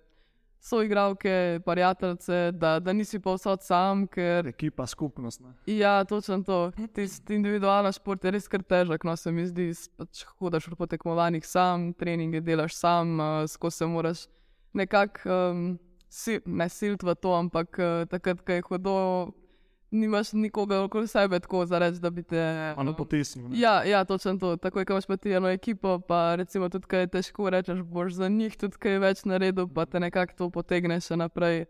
soigravke, 0.60 1.60
prijatelje, 1.64 2.52
da, 2.52 2.78
da 2.80 2.92
nisi 2.92 3.20
pa 3.20 3.34
vsod 3.34 3.62
sam. 3.62 4.06
Ker... 4.06 4.46
Ekipa, 4.46 4.86
skupnost. 4.86 5.40
Ne? 5.40 5.52
Ja, 5.66 6.04
točno 6.04 6.42
to. 6.42 6.72
Tisti 6.94 7.34
individualni 7.34 7.92
šport 7.92 8.24
je 8.24 8.30
res 8.34 8.48
kar 8.48 8.62
težek, 8.62 9.04
no 9.04 9.16
se 9.16 9.32
mi 9.32 9.46
zdi, 9.46 9.70
pač 9.96 10.24
hodaš 10.38 10.70
po 10.78 10.86
tekmovanjih 10.86 11.46
sam, 11.46 11.92
treninge 11.94 12.40
delaš 12.40 12.74
sam, 12.74 13.18
uh, 13.20 13.44
skozi 13.48 13.76
se 13.76 13.86
moraš 13.86 14.26
nekako. 14.72 15.28
Um, 15.30 15.78
si, 16.08 16.40
ne 16.46 16.68
siliti 16.68 17.06
v 17.06 17.14
to, 17.14 17.34
ampak 17.36 17.78
uh, 17.78 18.04
takrat, 18.10 18.42
ko 18.42 18.52
je 18.52 18.62
hodo, 18.68 18.96
nimaš 19.90 20.32
nikogar 20.32 20.82
okoli 20.82 21.08
sebe, 21.08 21.40
tako 21.40 21.66
za 21.66 21.78
reči, 21.78 22.00
da 22.00 22.10
bi 22.10 22.22
te. 22.22 22.74
Ano 22.76 22.96
potisnil. 22.96 23.48
Ja, 23.54 23.84
ja, 23.84 24.04
točno 24.04 24.36
to. 24.38 24.56
Tako 24.56 24.78
je, 24.78 24.84
ko 24.84 24.92
imaš 24.92 25.06
pa 25.06 25.16
ti 25.16 25.32
eno 25.32 25.48
ekipo, 25.48 25.98
pa 25.98 26.34
recimo 26.34 26.68
tudi, 26.68 26.86
kaj 26.86 27.00
je 27.00 27.06
težko 27.06 27.50
reči, 27.50 27.72
boš 27.82 28.12
za 28.12 28.28
njih 28.28 28.56
tudi 28.56 28.76
kaj 28.76 28.98
več 28.98 29.24
naredil, 29.24 29.68
pa 29.68 29.86
te 29.86 30.00
nekako 30.00 30.32
to 30.38 30.50
potegneš 30.50 31.10
naprej, 31.10 31.64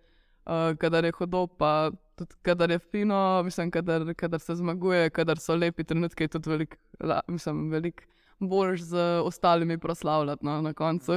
uh, 0.47 0.75
kadar 0.79 1.05
je 1.05 1.13
hodo, 1.19 1.47
pa 1.47 1.91
tudi 2.17 2.35
kadar 2.43 2.71
je 2.71 2.79
fino, 2.79 3.43
mislim, 3.45 3.71
kadar, 3.71 4.15
kadar 4.15 4.41
se 4.41 4.55
zmaguje, 4.55 5.11
kadar 5.11 5.39
so 5.39 5.55
lepi 5.55 5.85
trenutki, 5.85 6.25
je 6.25 6.29
tudi 6.29 6.51
velik, 6.51 6.79
la, 7.01 7.21
mislim, 7.29 7.71
velik. 7.71 8.09
Boljš 8.41 8.81
z 8.81 8.97
ostalimi 9.25 9.79
proslavljati 9.79 10.47
no, 10.47 10.63
na 10.63 10.73
koncu. 10.73 11.13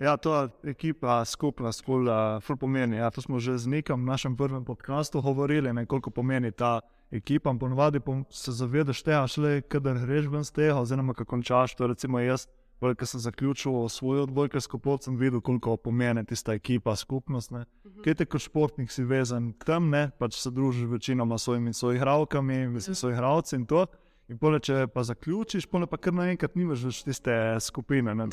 Ja, 0.00 0.16
to 0.16 0.48
ekipa, 0.64 1.24
skupnost, 1.24 1.84
kul, 1.84 2.08
uh, 2.08 2.56
pomeni. 2.60 2.96
Ja, 2.96 3.10
to 3.10 3.22
smo 3.22 3.40
že 3.40 3.58
z 3.58 3.66
nekim 3.66 4.04
našim 4.04 4.36
prvim 4.36 4.64
podkastom 4.64 5.22
govorili, 5.22 5.72
ne, 5.72 5.86
koliko 5.86 6.10
pomeni 6.10 6.52
ta 6.52 6.80
ekipa. 7.10 7.54
Ponovadi 7.60 8.00
se 8.30 8.52
zavedaš 8.52 9.02
tega, 9.02 9.26
šele 9.26 9.60
kadar 9.62 9.98
greš 9.98 10.26
ven 10.26 10.44
z 10.44 10.52
tega, 10.52 10.80
oziroma 10.80 11.14
kako 11.14 11.30
končaš. 11.30 11.74
To 11.74 11.86
recimo 11.86 12.20
jaz, 12.20 12.46
ki 12.80 13.06
sem 13.06 13.20
zaključil 13.20 13.88
svoj 13.88 14.20
odbojkarski 14.20 14.78
pot, 14.78 15.04
sem 15.04 15.16
videl, 15.16 15.40
koliko 15.40 15.76
pomeni 15.76 16.24
tista 16.24 16.52
ekipa, 16.52 16.96
skupnost. 16.96 17.52
Uh 17.52 17.58
-huh. 17.58 18.04
Kaj 18.04 18.14
te 18.14 18.24
kot 18.26 18.40
športnik 18.40 18.90
si 18.90 19.04
vezan 19.04 19.52
k 19.52 19.64
tem, 19.64 19.90
ne, 19.90 20.10
pač 20.18 20.34
se 20.34 20.50
družiš 20.50 20.88
večinoma 20.88 21.38
s 21.38 21.42
svojimi 21.42 21.72
soigravkami, 21.72 22.68
mislim, 22.68 22.94
soigravci 22.94 23.56
in 23.56 23.66
to. 23.66 23.86
In 24.28 24.38
pole, 24.38 24.60
če 24.60 24.86
pa 24.94 25.02
zaključiš, 25.02 25.66
pole 25.66 25.86
pa 25.86 25.96
kar 25.96 26.12
naenkrat 26.12 26.54
nimaš 26.54 26.84
več 26.84 27.02
tiste 27.02 27.60
skupine. 27.60 28.14
Ne, 28.14 28.28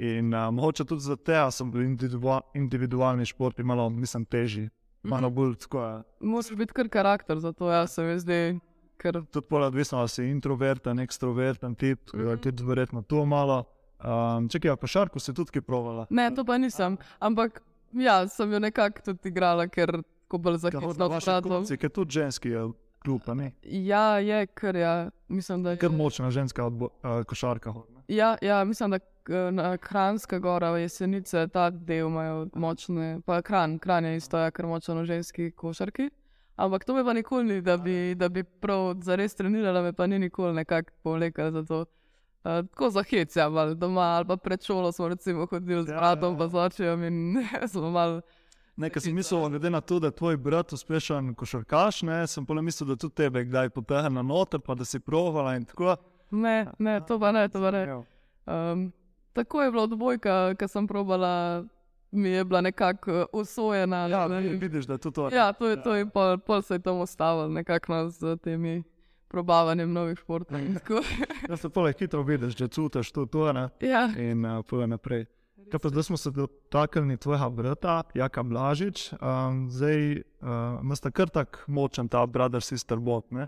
In 0.00 0.34
uh, 0.34 0.48
mogoče 0.54 0.84
tudi 0.84 1.00
za 1.00 1.16
te, 1.16 1.32
da 1.32 1.50
sem 1.50 1.70
bil 1.70 1.82
individualni 2.54 3.26
šport, 3.26 3.58
malo 3.58 3.90
mislim, 3.90 4.24
težji, 4.24 4.70
malo 5.02 5.28
mhm. 5.28 5.34
bolj 5.34 5.54
tako. 5.60 6.02
Moraš 6.20 6.54
biti 6.56 6.72
kar 6.72 6.88
karakter 6.88 7.38
za 7.38 7.52
to, 7.52 7.68
jaz 7.70 7.94
se 7.94 8.02
mi 8.02 8.18
zdi. 8.18 8.60
Ker... 8.96 9.22
Tudi 9.32 9.46
pol 9.48 9.62
odvisno, 9.64 9.98
ali 9.98 10.08
si 10.08 10.24
introverten, 10.24 10.98
ekstroverten 11.00 11.74
tip, 11.74 12.12
mm 12.14 12.20
-hmm. 12.20 12.40
tudi 12.42 12.64
verjetno 12.64 13.02
to 13.02 13.24
malo. 13.26 13.64
Um, 14.04 14.48
Čekaj, 14.48 14.76
pa 14.76 14.86
šarko 14.86 15.20
si 15.20 15.34
tudi 15.34 15.60
provala? 15.60 16.06
Ne, 16.10 16.30
to 16.34 16.44
pa 16.44 16.58
nisem, 16.58 16.96
ampak 17.18 17.62
ja, 17.92 18.28
sem 18.28 18.52
jo 18.52 18.58
nekako 18.58 19.02
tudi 19.04 19.28
igrala, 19.28 19.68
ker 19.68 20.02
ko 20.28 20.38
bolj 20.38 20.56
zahtevno 20.56 20.88
vprašala. 20.88 21.64
Si 21.64 21.78
je 21.82 21.88
tudi 21.88 22.10
ženski 22.10 22.48
klub, 23.04 23.20
ne? 23.34 23.52
Ja, 23.62 24.18
je, 24.18 24.46
ker 24.46 24.76
ja, 24.76 25.10
mislim, 25.28 25.62
da 25.62 25.70
je. 25.70 25.76
Ker 25.76 25.90
močna 25.90 26.30
ženska 26.30 26.66
uh, 26.66 26.88
košarka. 27.26 27.74
Ja, 28.08 28.36
ja, 28.42 28.64
mislim, 28.64 28.90
da 28.90 28.98
na 29.28 29.76
Kranjska 29.76 30.38
gora, 30.38 30.68
jesenice, 30.78 31.48
ta 31.48 31.70
del 31.70 32.06
imajo 32.06 32.48
močne, 32.54 33.20
pa 33.26 33.42
kran, 33.42 33.78
kran 33.78 34.04
je 34.04 34.16
isto, 34.16 34.38
ja, 34.38 34.50
ker 34.50 34.66
močno 34.66 35.04
ženski 35.04 35.50
košarki. 35.50 36.10
Ampak 36.56 36.84
to 36.84 36.94
me 36.94 37.04
pa 37.04 37.12
nikoli 37.12 37.44
ni, 37.44 37.60
da 37.60 37.76
bi, 37.76 38.14
da 38.14 38.28
bi 38.28 38.44
prav 38.44 38.94
zares 39.02 39.34
trenirala, 39.34 39.82
me 39.82 39.92
pa 39.92 40.06
ni 40.06 40.18
nikoli 40.18 40.54
nekako 40.54 40.90
povlekla 41.02 41.50
za 41.50 41.64
to. 41.64 41.80
Uh, 41.80 42.66
tako 42.70 42.90
za 42.90 43.02
hec, 43.02 43.36
ja, 43.36 43.50
ali 43.50 43.76
doma, 43.76 44.00
ali 44.00 44.26
pa 44.26 44.36
pred 44.36 44.62
šolo 44.62 44.92
smo 44.92 45.08
recimo 45.08 45.46
hodili 45.46 45.82
z 45.84 45.88
ja, 45.88 45.96
bratom, 45.98 46.34
ja, 46.34 46.38
pa 46.38 46.48
z 46.48 46.54
očem 46.54 47.04
in 47.04 47.46
smo 47.72 47.90
mal. 47.90 48.20
Nekaj 48.76 49.02
sem 49.02 49.14
mislil, 49.14 49.48
glede 49.48 49.70
na 49.70 49.80
to, 49.80 49.98
da 50.00 50.06
je 50.06 50.16
tvoj 50.16 50.36
brat 50.36 50.72
uspešen 50.72 51.34
košarkaš, 51.34 52.02
ne, 52.02 52.26
sem 52.26 52.46
pa 52.46 52.54
mislil, 52.54 52.88
da 52.88 52.96
tudi 52.96 53.14
tebe 53.14 53.44
kdaj 53.44 53.70
potegne 53.70 54.10
na 54.10 54.22
note, 54.22 54.58
pa 54.58 54.74
da 54.74 54.84
si 54.84 55.00
provala 55.00 55.56
in 55.56 55.64
tako. 55.64 55.96
Ne, 56.30 56.66
ne, 56.78 57.00
to 57.08 57.18
pa 57.20 57.32
ne, 57.32 57.48
to 57.48 57.60
pa 57.60 57.70
ne. 57.70 57.84
Um, 58.46 58.92
tako 59.40 59.62
je 59.62 59.70
bilo 59.70 59.82
odbojka, 59.82 60.54
ki 60.54 60.68
sem 60.68 60.86
probala, 60.86 61.64
mi 62.10 62.28
je 62.28 62.44
bila 62.44 62.60
nekako 62.60 63.26
usvojena. 63.32 64.06
Ja, 64.06 64.28
ne, 64.28 64.40
vidiš, 64.40 64.86
da 64.86 64.92
je 64.92 64.98
to 64.98 65.10
to. 65.10 65.28
Ja, 65.32 65.52
to 65.52 65.68
je 65.68 65.82
to 65.82 65.96
in 65.96 66.10
pol, 66.10 66.38
pol 66.38 66.62
se 66.62 66.74
je 66.74 66.82
tam 66.84 67.00
ustavil, 67.00 67.48
nekako 67.52 68.08
z 68.10 68.36
temi 68.36 68.82
probavanjem 69.28 69.92
novih 69.92 70.18
športov. 70.18 70.60
ja, 71.48 71.56
se 71.56 71.70
pa 71.70 71.80
le 71.80 71.94
hitro 71.98 72.22
vidiš, 72.22 72.56
da 72.58 72.68
čutiš 72.68 73.12
to, 73.12 73.26
to 73.26 73.52
ne. 73.52 73.68
Ja. 73.80 74.10
In 74.18 74.44
uh, 74.44 74.64
pojjo 74.66 74.86
naprej. 74.90 75.24
Kaj 75.70 75.80
pa 75.80 75.88
zdaj 75.88 76.02
smo 76.02 76.16
se 76.16 76.30
dotaknili 76.30 77.16
tvojega 77.16 77.48
brata, 77.48 78.02
Jaka 78.14 78.42
Blažič, 78.42 79.12
um, 79.12 79.70
zdaj 79.70 80.18
uh, 80.18 80.82
imaš 80.82 81.00
kar 81.14 81.30
tak 81.30 81.64
močen 81.66 82.08
ta 82.08 82.26
brother 82.26 82.62
sister 82.62 82.98
bot, 82.98 83.30
ne? 83.30 83.46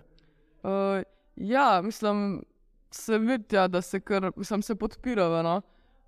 Uh, 0.63 1.03
ja, 1.35 1.81
mislim, 1.83 2.43
se 2.91 3.17
vidi, 3.17 3.55
ja, 3.55 3.67
da 3.67 3.81
se 3.81 3.99
kar, 3.99 4.31
mislim, 4.35 4.61
se 4.61 4.75
podpirajo, 4.75 5.43
no? 5.43 5.61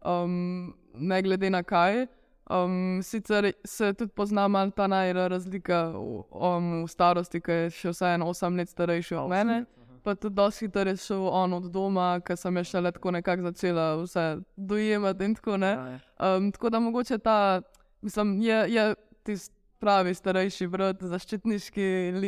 Um, 0.05 0.73
ne 0.93 1.21
glede 1.21 1.49
na 1.49 1.63
kaj. 1.63 2.07
Um, 2.49 2.99
sicer 3.03 3.51
se 3.65 3.93
tudi 3.93 4.11
pozna 4.11 4.47
malo 4.47 4.71
ta 4.71 4.87
najra 4.87 5.27
razlika 5.27 5.87
v, 5.87 6.23
um, 6.29 6.83
v 6.83 6.87
starosti, 6.87 7.41
ki 7.41 7.51
je 7.51 7.71
še 7.73 7.93
vseeno 7.93 8.27
8 8.29 8.57
let 8.57 8.69
starejši 8.69 9.17
od 9.17 9.29
mene. 9.29 9.63
Pa 10.05 10.13
tudi 10.13 10.37
dosti 10.37 10.67
hitro 10.67 10.85
je 10.85 10.97
šel 11.01 11.25
on 11.25 11.53
od 11.57 11.71
doma, 11.73 12.19
ker 12.21 12.37
sem 12.37 12.61
še 12.61 12.83
le 12.85 12.91
tako 12.93 13.15
nekako 13.15 13.49
začela 13.49 13.95
vse 14.03 14.25
dojemati 14.55 15.25
in 15.25 15.33
tako 15.35 15.57
naprej. 15.57 15.97
Um, 16.21 16.51
tako 16.53 16.69
da 16.69 16.79
mogoče 16.79 17.17
ta, 17.17 17.61
mislim, 18.05 18.37
je, 18.45 18.59
je 18.69 18.85
tisti 19.25 19.53
pravi 19.81 20.13
starejši 20.13 20.67
brat, 20.67 21.01
zaščitniški, 21.01 21.87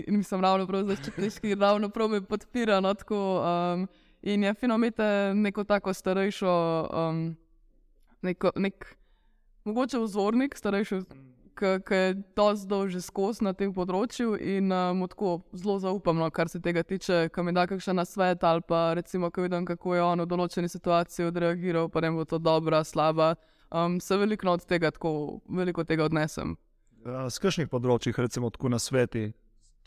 nisem 0.10 0.42
ravno 0.42 0.66
prav 0.68 0.90
zaščitniški, 0.90 1.54
ravno 1.66 1.90
prav 1.94 2.10
me 2.10 2.22
podpira. 2.26 2.82
No, 2.82 2.94
tako, 2.98 3.22
um, 3.46 3.88
In 4.22 4.44
je 4.44 4.54
fino 4.54 4.76
imeti 4.76 5.02
neko 5.34 5.64
tako 5.64 5.94
starejšo, 5.94 6.88
um, 6.94 7.36
neko, 8.28 8.52
nek, 8.60 8.92
mogoče 9.68 10.04
vzornik, 10.04 10.58
starejši, 10.60 11.02
ki 11.58 11.94
je 11.94 12.14
dosti 12.36 12.68
dolg 12.70 12.92
že 12.94 13.02
skozi 13.02 13.46
na 13.48 13.54
tem 13.58 13.72
področju 13.74 14.36
in 14.38 14.72
um, 14.74 15.04
tako 15.10 15.40
zelo 15.58 15.78
zaupam, 15.82 16.20
no, 16.22 16.30
kar 16.34 16.50
se 16.52 16.62
tega 16.64 16.84
tiče, 16.86 17.28
ki 17.34 17.46
mi 17.46 17.54
da 17.56 17.66
kakšen 17.70 18.04
svet 18.06 18.44
ali 18.44 18.62
pa 18.68 18.94
recimo, 18.98 19.32
ko 19.34 19.48
vidim, 19.48 19.66
kako 19.66 19.96
je 19.96 20.04
on 20.06 20.22
v 20.24 20.30
določeni 20.30 20.70
situaciji 20.70 21.32
odreagiral, 21.32 21.90
pa 21.90 22.04
ne 22.06 22.14
bo 22.14 22.26
to 22.26 22.40
dobra, 22.40 22.84
slaba. 22.86 23.36
Um, 23.68 24.00
se 24.00 24.16
veliko 24.18 24.48
od 24.54 24.64
tega, 24.64 24.92
tako 24.96 25.42
veliko 25.50 25.84
tega 25.84 26.06
odnesem. 26.08 26.56
Z 27.04 27.42
kakšnih 27.44 27.68
področjih, 27.72 28.16
recimo, 28.20 28.52
tako 28.52 28.72
na 28.72 28.80
svetu, 28.80 29.32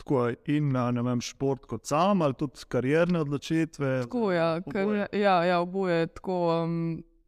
tako 0.00 0.30
in 0.48 0.72
na 0.72 0.90
vem, 1.04 1.20
šport 1.24 1.66
kot 1.68 1.88
sam, 1.88 2.24
ali 2.24 2.36
tudi 2.36 2.64
karierne 2.68 3.22
odločitve. 3.24 4.02
Tako, 4.06 4.32
ja, 4.32 4.50
kar, 4.64 4.92
ja, 5.16 5.36
ja, 5.48 5.60
oboje, 5.60 6.10
tako, 6.16 6.40
um, 6.64 6.76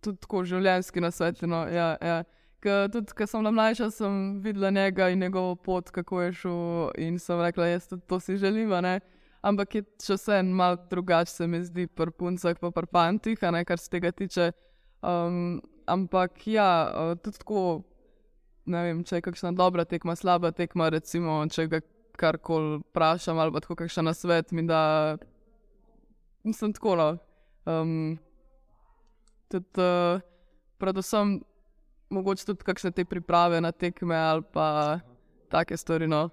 tudi 0.02 0.21
tako 0.23 0.44
življenjski 0.49 1.02
na 1.02 1.11
svetu. 1.14 1.49
No, 1.50 1.64
ja, 1.71 1.94
ja. 2.02 2.23
Tudi, 2.62 3.11
ko 3.18 3.26
sem 3.26 3.42
mlajša, 3.42 3.88
sem 3.90 4.18
videla 4.42 4.71
njega 4.71 5.09
in 5.11 5.18
njegovo 5.18 5.56
pot, 5.56 5.90
kako 5.90 6.21
je 6.23 6.32
šel, 6.44 6.92
in 7.02 7.18
sem 7.18 7.40
rekla, 7.42 7.73
da 7.73 7.80
to, 7.90 7.97
to 7.97 8.21
si 8.23 8.37
želim. 8.38 8.71
Ampak 9.42 9.75
je 9.75 9.82
še 9.99 10.14
vse 10.14 10.37
en 10.38 10.52
mal 10.54 10.76
drugače, 10.90 11.32
se 11.32 11.47
mi 11.50 11.59
zdi, 11.66 11.88
pri 11.90 12.14
puncah, 12.14 12.54
pa 12.61 12.71
pri 12.71 12.87
pantih, 12.87 13.40
kar 13.40 13.78
se 13.78 13.90
tega 13.90 14.12
tiče. 14.14 14.52
Um, 15.02 15.59
ampak 15.90 16.47
ja, 16.47 16.92
tudi 17.25 17.42
tako, 17.42 17.82
ne 18.71 18.85
vem, 18.87 19.02
če 19.02 19.18
je 19.18 19.26
kakšna 19.26 19.50
dobra 19.59 19.85
tekma, 19.85 20.14
slaba 20.14 20.52
tekma, 20.54 20.92
recimo, 20.94 21.40
če 21.50 21.66
ga 21.66 21.82
karkoli 22.18 22.78
vprašam, 22.85 23.38
ali 23.42 23.50
pa 23.50 23.62
tako 23.64 23.80
kakšen 23.82 24.06
na 24.06 24.14
svet, 24.14 24.52
mi 24.54 24.62
da 24.68 25.16
nisem 26.47 26.73
tako. 26.73 26.94
No. 26.97 27.09
Um, 27.66 28.18
tudi, 29.52 29.80
uh, 29.80 30.21
predvsem, 30.80 31.38
mogoče 32.11 32.47
tudi 32.49 32.64
kakšne 32.64 32.90
te 32.92 33.04
priprave 33.04 33.61
na 33.61 33.73
tekme 33.73 34.16
ali 34.16 34.42
pa 34.52 35.00
take 35.52 35.76
stvari. 35.76 36.09
No. 36.09 36.30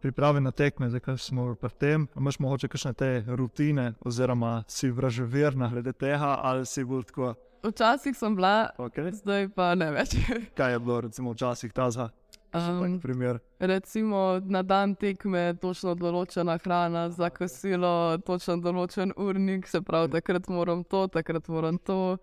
priprave 0.00 0.40
na 0.40 0.50
tekme, 0.54 0.86
zdaj 0.90 1.16
smo 1.18 1.54
pri 1.58 1.70
tem, 1.74 2.06
imaš 2.16 2.38
mogoče 2.38 2.68
kakšne 2.70 2.92
te 2.94 3.08
rutine, 3.26 3.94
oziroma 4.00 4.62
si 4.70 4.90
vraževerna 4.90 5.68
glede 5.72 5.92
tega, 5.92 6.36
ali 6.42 6.66
si 6.66 6.84
bolj 6.84 7.08
tako. 7.10 7.34
Včasih 7.66 8.14
sem 8.16 8.36
bila, 8.36 8.70
Okay. 8.78 9.10
zdaj 9.12 9.48
pa 9.50 9.74
ne 9.74 9.90
več. 9.90 10.14
Kaj 10.58 10.72
je 10.72 10.78
bilo, 10.78 11.00
recimo, 11.00 11.32
včasih 11.34 11.72
ta 11.72 11.90
za 11.90 12.10
Um, 12.54 13.00
primer? 13.00 13.40
recimo 13.60 14.40
na 14.40 14.62
dan 14.62 14.94
tekme 14.94 15.58
točno 15.60 15.92
določena 15.94 16.54
hrana, 16.62 17.10
za 17.10 17.28
kosilo, 17.30 18.16
točno 18.24 18.56
določen 18.56 19.12
urnik, 19.16 19.66
se 19.68 19.82
pravi, 19.82 20.08
takrat 20.16 20.48
moram 20.48 20.84
to, 20.84 21.08
takrat 21.08 21.48
moram 21.48 21.76
to. 21.78 22.16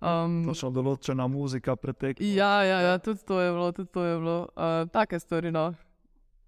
Um, 0.00 0.44
Točno 0.46 0.70
določena 0.70 1.26
muzika 1.26 1.74
pretek. 1.76 2.20
Ja, 2.22 2.62
ja, 2.62 2.80
ja, 2.80 2.98
tudi 3.02 3.24
to 3.26 3.40
je 3.40 3.50
bilo, 3.50 3.72
tudi 3.72 3.90
to 3.92 4.04
je 4.04 4.18
bilo. 4.18 4.38
Uh, 4.54 4.86
take 4.94 5.18
stvari, 5.18 5.50
no. 5.50 5.72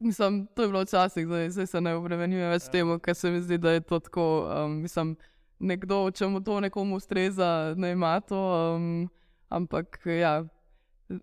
Mislim, 0.00 0.47
to 0.54 0.62
je 0.62 0.69
bilo 0.69 0.83
včasih, 0.83 1.26
zdaj, 1.26 1.50
zdaj 1.50 1.66
se 1.66 1.80
ne 1.80 1.95
obremenjujem 1.99 2.54
več 2.54 2.69
temu, 2.73 2.99
ker 3.02 3.14
se 3.14 3.30
mi 3.30 3.40
zdi, 3.42 3.59
da 3.59 3.75
je 3.75 3.80
to 3.80 3.99
tako. 3.99 4.26
Um, 4.47 4.78
mislim, 4.87 5.16
nekdo, 5.59 6.07
če 6.11 6.28
mu 6.30 6.40
to 6.40 6.61
nekomu 6.61 6.97
ustreza, 6.97 7.75
ne 7.76 7.90
ima 7.92 8.21
to. 8.21 8.38
Um, 8.76 9.11
ampak 9.50 9.99
ja, 10.07 10.38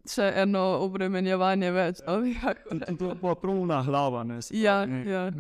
še 0.06 0.28
eno 0.44 0.66
obremenjevanje 0.84 1.72
več. 1.72 2.04
no, 2.08 2.20
kako 2.44 2.82
ne. 2.82 2.92
To 3.00 3.14
je 3.14 3.18
pa 3.24 3.36
pruna 3.40 3.82
glava, 3.88 4.24
ne. 4.28 4.42
se 4.42 4.58
Ja, 4.58 4.84
ja. 4.86 5.32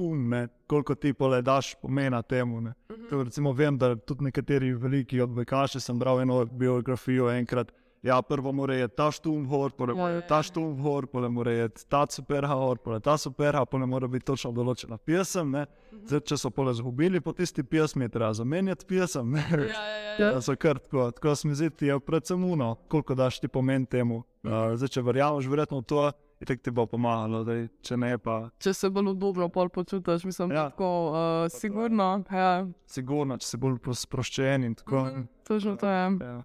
Un, 0.00 0.28
ne, 0.28 0.46
koliko 0.66 0.94
ti 0.94 1.12
pole 1.12 1.42
daš 1.42 1.74
pomena 1.82 2.22
temu. 2.22 2.60
Ne. 2.60 2.72
To, 3.10 3.22
recimo, 3.22 3.52
vem, 3.52 3.76
da 3.78 3.94
tudi 3.96 4.24
nekateri 4.24 4.72
veliki 4.74 5.20
odbojkaši 5.20 5.80
sem 5.80 5.98
bral 5.98 6.22
eno 6.22 6.44
biografijo 6.46 7.28
enkrat. 7.30 7.72
Ja, 8.02 8.22
prvo 8.22 8.52
mora 8.52 8.74
je 8.74 8.88
ta 8.88 9.10
štum 9.12 9.44
gor, 9.48 9.72
Ja, 9.78 9.94
mora 9.94 10.10
ja, 10.10 10.16
je 10.16 10.26
ta 10.28 10.38
štum 10.42 10.82
gor, 10.82 11.06
potem 11.06 11.32
mora 11.32 11.52
je 11.52 11.68
ta 11.68 12.06
superha 12.08 12.54
gor, 12.54 12.78
potem 12.78 13.00
ta 13.00 13.18
superha, 13.18 13.66
potem 13.66 13.88
mora 13.88 14.08
biti 14.08 14.24
točno 14.24 14.52
določena 14.56 14.96
pesem. 14.96 15.50
ne. 15.50 15.66
Zdaj, 16.06 16.20
če 16.20 16.38
so 16.40 16.50
pole 16.50 16.72
zgubili 16.74 17.20
po 17.20 17.32
tisti 17.36 17.62
pesmi, 17.62 18.08
je 18.08 18.14
treba 18.16 18.32
zamenjati 18.32 18.86
pesem. 18.88 19.30
ne. 19.36 19.44
Ja, 19.52 19.66
ja, 19.66 19.98
ja, 20.00 20.16
ja. 20.16 20.32
Da 20.32 20.40
so 20.40 20.56
kar 20.56 20.78
tako, 20.80 21.10
tako 21.10 21.34
se 21.36 21.48
mi 21.48 21.54
zdi, 21.54 21.68
je 21.86 22.00
predvsem 22.00 22.44
uno, 22.44 22.74
koliko 22.88 23.14
daš 23.14 23.40
ti 23.40 23.48
pomen 23.48 23.84
temu. 23.86 24.22
Uh, 24.42 24.72
zdaj, 24.80 24.88
če 24.96 25.02
verjameš 25.04 25.46
verjetno 25.52 25.82
to, 25.82 26.06
je 26.06 26.12
tako 26.46 26.62
ti 26.62 26.70
bo 26.70 26.86
pomagalo, 26.86 27.44
daj, 27.44 27.68
če 27.82 27.96
ne 27.96 28.18
pa 28.18 28.50
Če 28.58 28.72
se 28.74 28.90
bolj 28.90 29.12
pol 29.52 29.68
počutiš, 29.68 30.24
mislim, 30.24 30.52
Ja. 30.52 30.70
tako 30.70 30.88
uh, 31.10 31.50
sigurno. 31.52 32.24
Ja. 32.32 32.66
sigurno, 32.86 33.36
če 33.36 33.46
si 33.46 33.56
bolj 33.56 33.78
sproščen 33.92 34.64
in 34.64 34.74
tako. 34.74 35.04
Mhm, 35.04 35.28
Točno 35.44 35.76
to 35.76 35.88
je. 35.88 36.06
Ja. 36.20 36.42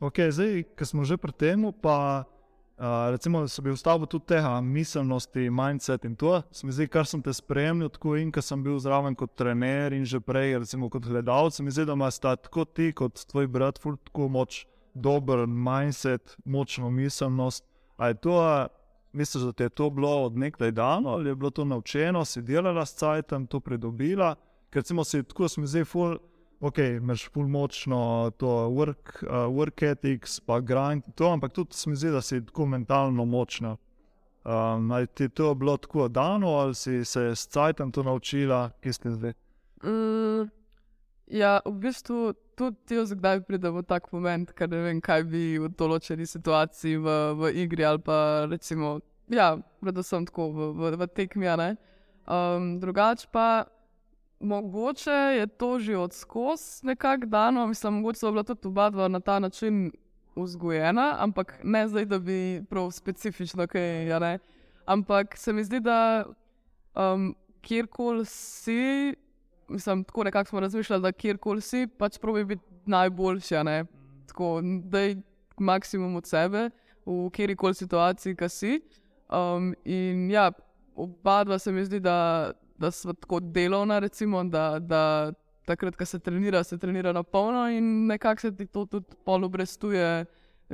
Okay, 0.00 0.30
zdaj, 0.30 0.62
ko 0.78 0.84
smo 0.84 1.04
že 1.04 1.16
pri 1.16 1.32
tem, 1.32 1.60
pa 1.82 2.24
uh, 2.78 3.10
recimo, 3.10 3.40
da 3.40 3.48
se 3.48 3.62
bi 3.62 3.70
ustavil 3.70 4.06
tudi 4.06 4.24
tega 4.26 4.60
miselnosti, 4.60 5.50
mindset 5.50 6.04
in 6.04 6.16
to. 6.16 6.42
Se 6.50 6.66
mi 6.66 6.72
zdi, 6.72 6.86
kar 6.88 7.04
sem 7.04 7.20
te 7.22 7.32
spremljal, 7.32 7.88
tako 7.88 8.16
in 8.16 8.32
ko 8.32 8.40
sem 8.40 8.62
bil 8.62 8.78
zraven 8.78 9.14
kot 9.14 9.34
trener 9.36 9.92
in 9.92 10.04
že 10.04 10.20
prej, 10.20 10.58
recimo 10.58 10.88
kot 10.88 11.04
gledalec, 11.04 11.60
mi 11.60 11.70
zdi, 11.70 11.84
da 11.84 11.92
imaš 11.92 12.18
tako 12.24 12.64
ti 12.64 12.92
kot 12.92 13.20
tvoj 13.28 13.46
brat, 13.48 13.82
tako 13.82 14.28
moč, 14.28 14.64
dober 14.94 15.44
mindset, 15.46 16.36
močno 16.44 16.88
miselnost. 16.90 17.64
A 17.96 18.08
je 18.08 18.14
to, 18.14 18.66
misliš, 19.12 19.44
da 19.44 19.52
ti 19.52 19.62
je 19.62 19.68
to 19.68 19.90
bilo 19.90 20.24
od 20.24 20.36
nekdaj 20.36 20.70
dano 20.70 21.08
ali 21.08 21.28
je 21.28 21.34
bilo 21.34 21.50
to 21.50 21.64
naučeno, 21.64 22.24
si 22.24 22.42
delala 22.42 22.86
s 22.86 22.94
cajtom, 22.94 23.46
to 23.46 23.60
pridobila? 23.60 24.34
Ker 24.70 24.80
recimo 24.80 25.04
si 25.04 25.22
tako, 25.22 25.46
mi 25.56 25.66
zdi, 25.66 25.84
ful 25.84 26.18
ok, 26.60 26.78
imaš 26.78 27.28
ful 27.32 27.48
močno 27.48 28.30
to 28.36 28.48
work, 28.48 29.22
uh, 29.22 29.48
work 29.52 29.82
ethics, 29.82 30.40
pa 30.40 30.60
grind, 30.60 31.06
in 31.06 31.12
to, 31.12 31.30
ampak 31.32 31.52
tudi 31.52 31.74
se 31.74 31.90
mi 31.90 31.96
zdi, 31.96 32.10
da 32.10 32.22
si 32.22 32.44
tako 32.44 32.66
mentalno 32.66 33.24
močna. 33.24 33.76
Um, 34.44 34.90
ali 34.90 35.06
ti 35.06 35.24
je 35.24 35.28
to 35.28 35.54
bilo 35.54 35.76
tako 35.76 36.08
dano, 36.08 36.48
ali 36.48 36.74
si 36.74 37.04
se 37.04 37.20
s 37.20 37.48
cajtom 37.48 37.92
to 37.92 38.02
naučila, 38.02 38.70
ki 38.80 38.92
ste 38.92 39.10
zdaj? 39.10 39.32
Mm, 39.84 40.48
ja, 41.26 41.60
v 41.64 41.72
bistvu 41.72 42.34
tudi 42.56 42.96
jaz 42.96 43.12
kdaj 43.14 43.42
pridem 43.46 43.76
v 43.76 43.84
tak 43.84 44.08
moment, 44.12 44.50
ker 44.56 44.70
ne 44.72 44.80
vem, 44.86 45.00
kaj 45.04 45.24
bi 45.28 45.44
v 45.60 45.68
določeni 45.76 46.26
situaciji 46.26 46.96
v, 46.96 47.16
v 47.36 47.52
igri 47.62 47.84
ali 47.84 48.00
pa 48.02 48.46
recimo, 48.50 48.98
ja, 49.28 49.54
predvsem 49.84 50.26
tako 50.28 50.50
v, 50.54 50.70
v, 50.72 50.92
v 50.96 51.08
tekmi. 51.12 51.48
a 51.52 51.56
ne. 51.60 51.70
Um, 52.26 52.78
drugače 52.82 53.28
pa 53.30 53.66
mogoče 54.40 55.38
je 55.38 55.46
to 55.46 55.78
že 55.78 55.96
od 55.96 56.12
skos 56.12 56.82
nekako 56.82 57.26
dano, 57.26 57.66
mislim, 57.66 58.00
mogoče 58.00 58.18
so 58.18 58.32
bila 58.32 58.42
tudi 58.42 58.68
oba 58.68 58.90
dva 58.90 59.08
na 59.08 59.20
ta 59.20 59.38
način 59.38 59.92
vzgojena, 60.36 61.16
ampak 61.18 61.60
ne 61.64 61.88
zdaj, 61.88 62.04
da 62.04 62.18
bi 62.18 62.64
prav 62.70 62.90
specifično 62.90 63.66
kaj. 63.66 64.12
a 64.12 64.18
ne. 64.18 64.38
Ampak 64.86 65.36
se 65.36 65.52
mi 65.52 65.64
zdi, 65.64 65.80
da 65.80 66.24
um, 66.94 67.34
kjerkoli 67.62 68.24
si, 68.24 69.14
mislim, 69.68 70.04
tako 70.04 70.24
nekako 70.24 70.48
smo 70.48 70.60
razmišljali, 70.60 71.02
da 71.02 71.12
kjerkoli 71.12 71.60
si, 71.60 71.86
pač 71.98 72.18
probi 72.18 72.44
biti 72.44 72.62
najboljši. 72.86 73.56
a 73.56 73.62
ne. 73.62 73.84
Tako, 74.26 74.60
da 74.62 75.00
je 75.00 75.22
maksimum 75.58 76.16
od 76.16 76.26
sebe 76.26 76.70
v 77.06 77.30
kjerkoli 77.30 77.74
situaciji, 77.74 78.36
ki 78.36 78.48
si. 78.48 78.80
Um, 79.28 79.74
in 79.84 80.30
ja, 80.30 80.52
oba 80.94 81.44
dva 81.44 81.58
se 81.58 81.72
mi 81.72 81.84
zdi, 81.84 82.00
da, 82.00 82.52
da 82.78 82.90
smo 82.90 83.12
tako 83.12 83.40
delovna, 83.40 83.98
recimo, 83.98 84.44
da, 84.44 84.78
da 84.78 85.32
takrat, 85.66 85.96
ko 85.96 86.04
se 86.04 86.18
trenira, 86.18 86.64
se 86.64 86.78
trenira 86.78 87.12
na 87.12 87.22
polno 87.22 87.68
in 87.70 88.06
nekako 88.06 88.40
se 88.40 88.56
ti 88.56 88.66
to 88.66 88.86
tudi 88.86 89.06
pol 89.24 89.44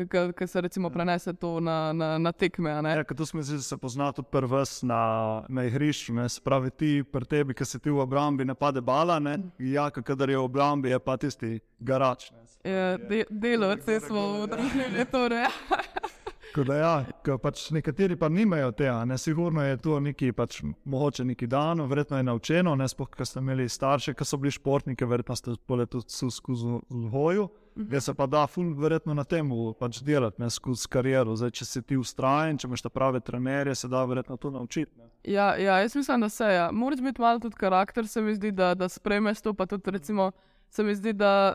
Ker 0.09 0.48
se 0.48 0.61
recimo 0.61 0.90
prenese 0.90 1.33
to 1.33 1.61
na, 1.61 1.92
na, 1.92 2.18
na 2.18 2.33
tekme. 2.33 2.83
ne. 2.83 2.96
Ja, 2.96 3.05
to 3.05 3.26
se 3.26 3.37
da 3.37 3.61
se 3.61 3.76
pozna 3.76 4.12
tudi 4.12 4.28
pri 4.31 4.46
vas 4.46 4.83
na, 4.83 5.42
na 5.48 5.64
igrišču. 5.64 6.14
Ne? 6.14 6.28
Se 6.28 6.40
pravi, 6.40 6.70
ti 6.70 7.05
pri 7.12 7.24
tebi, 7.24 7.55
ki 7.55 7.64
si 7.64 7.78
ti 7.78 7.90
v 7.90 8.00
obrambi, 8.00 8.44
ne 8.44 8.55
pade 8.55 8.81
bala, 8.81 9.18
ne? 9.18 9.38
ja, 9.59 9.90
kadar 9.90 10.31
je 10.31 10.38
v 10.38 10.44
obrambi, 10.44 10.88
je 10.88 10.98
pa 10.98 11.16
tisti 11.16 11.61
garač. 11.81 12.31
Ne? 12.31 12.72
Ja, 12.72 12.96
de, 12.96 13.24
delovci 13.31 14.00
smo 14.00 14.42
v 14.42 14.46
družbi, 14.46 15.05
torej. 15.12 15.46
Da 16.52 16.74
ja, 16.76 16.92
pač 17.40 17.70
nekateri 17.72 18.16
pa 18.20 18.28
nimajo 18.28 18.72
tega, 18.76 19.04
ne 19.08 19.16
sigurno 19.18 19.62
je 19.64 19.76
to 19.80 20.00
neki 20.00 20.32
pač 20.36 20.58
mogoče 20.84 21.24
neki 21.24 21.46
dan, 21.46 21.80
verjetno 21.88 22.18
je 22.20 22.26
naučeno, 22.28 22.74
ne 22.76 22.88
spoh, 22.88 23.08
ker 23.08 23.26
ste 23.26 23.40
imeli 23.40 23.68
starše, 23.68 24.12
ki 24.14 24.26
so 24.28 24.36
bili 24.36 24.52
športniki, 24.52 25.08
verjetno 25.08 25.36
ste 25.36 25.56
pole 25.66 25.86
tudi 25.86 26.12
skozi 26.30 26.76
vzgoju. 26.90 27.48
Jaz 27.90 28.04
se 28.04 28.14
pa 28.14 28.26
da 28.28 28.44
ful 28.46 28.74
verjetno 28.76 29.14
na 29.16 29.24
tem 29.24 29.48
pač 29.80 30.02
delati, 30.04 30.42
ne 30.42 30.50
skozi 30.52 30.88
kariero. 30.92 31.36
Zdaj, 31.40 31.54
če 31.56 31.64
si 31.64 31.82
ti 31.88 31.96
ustrajen, 31.96 32.58
če 32.60 32.68
imaš 32.68 32.84
prave 32.92 33.22
trenerje, 33.24 33.74
se 33.74 33.88
da 33.88 34.04
verjetno 34.04 34.36
to 34.36 34.50
naučiti. 34.52 34.92
Ne? 34.98 35.08
Ja, 35.24 35.54
ja, 35.56 35.78
jaz 35.80 35.96
mislim, 35.96 36.20
da 36.20 36.28
se 36.28 36.44
je. 36.44 36.68
Moraš 36.72 37.00
biti 37.00 37.20
malo 37.20 37.40
tudi 37.40 37.56
karakter, 37.56 38.08
se 38.08 38.20
mi 38.20 38.34
zdi, 38.34 38.52
da, 38.52 38.74
da 38.74 38.88
spremeš 38.92 39.40
to. 39.40 39.54
Pa 39.54 39.66
tudi, 39.66 39.90
recimo, 39.90 40.32
se 40.68 40.84
mi 40.84 40.94
zdi, 40.94 41.12
da 41.12 41.54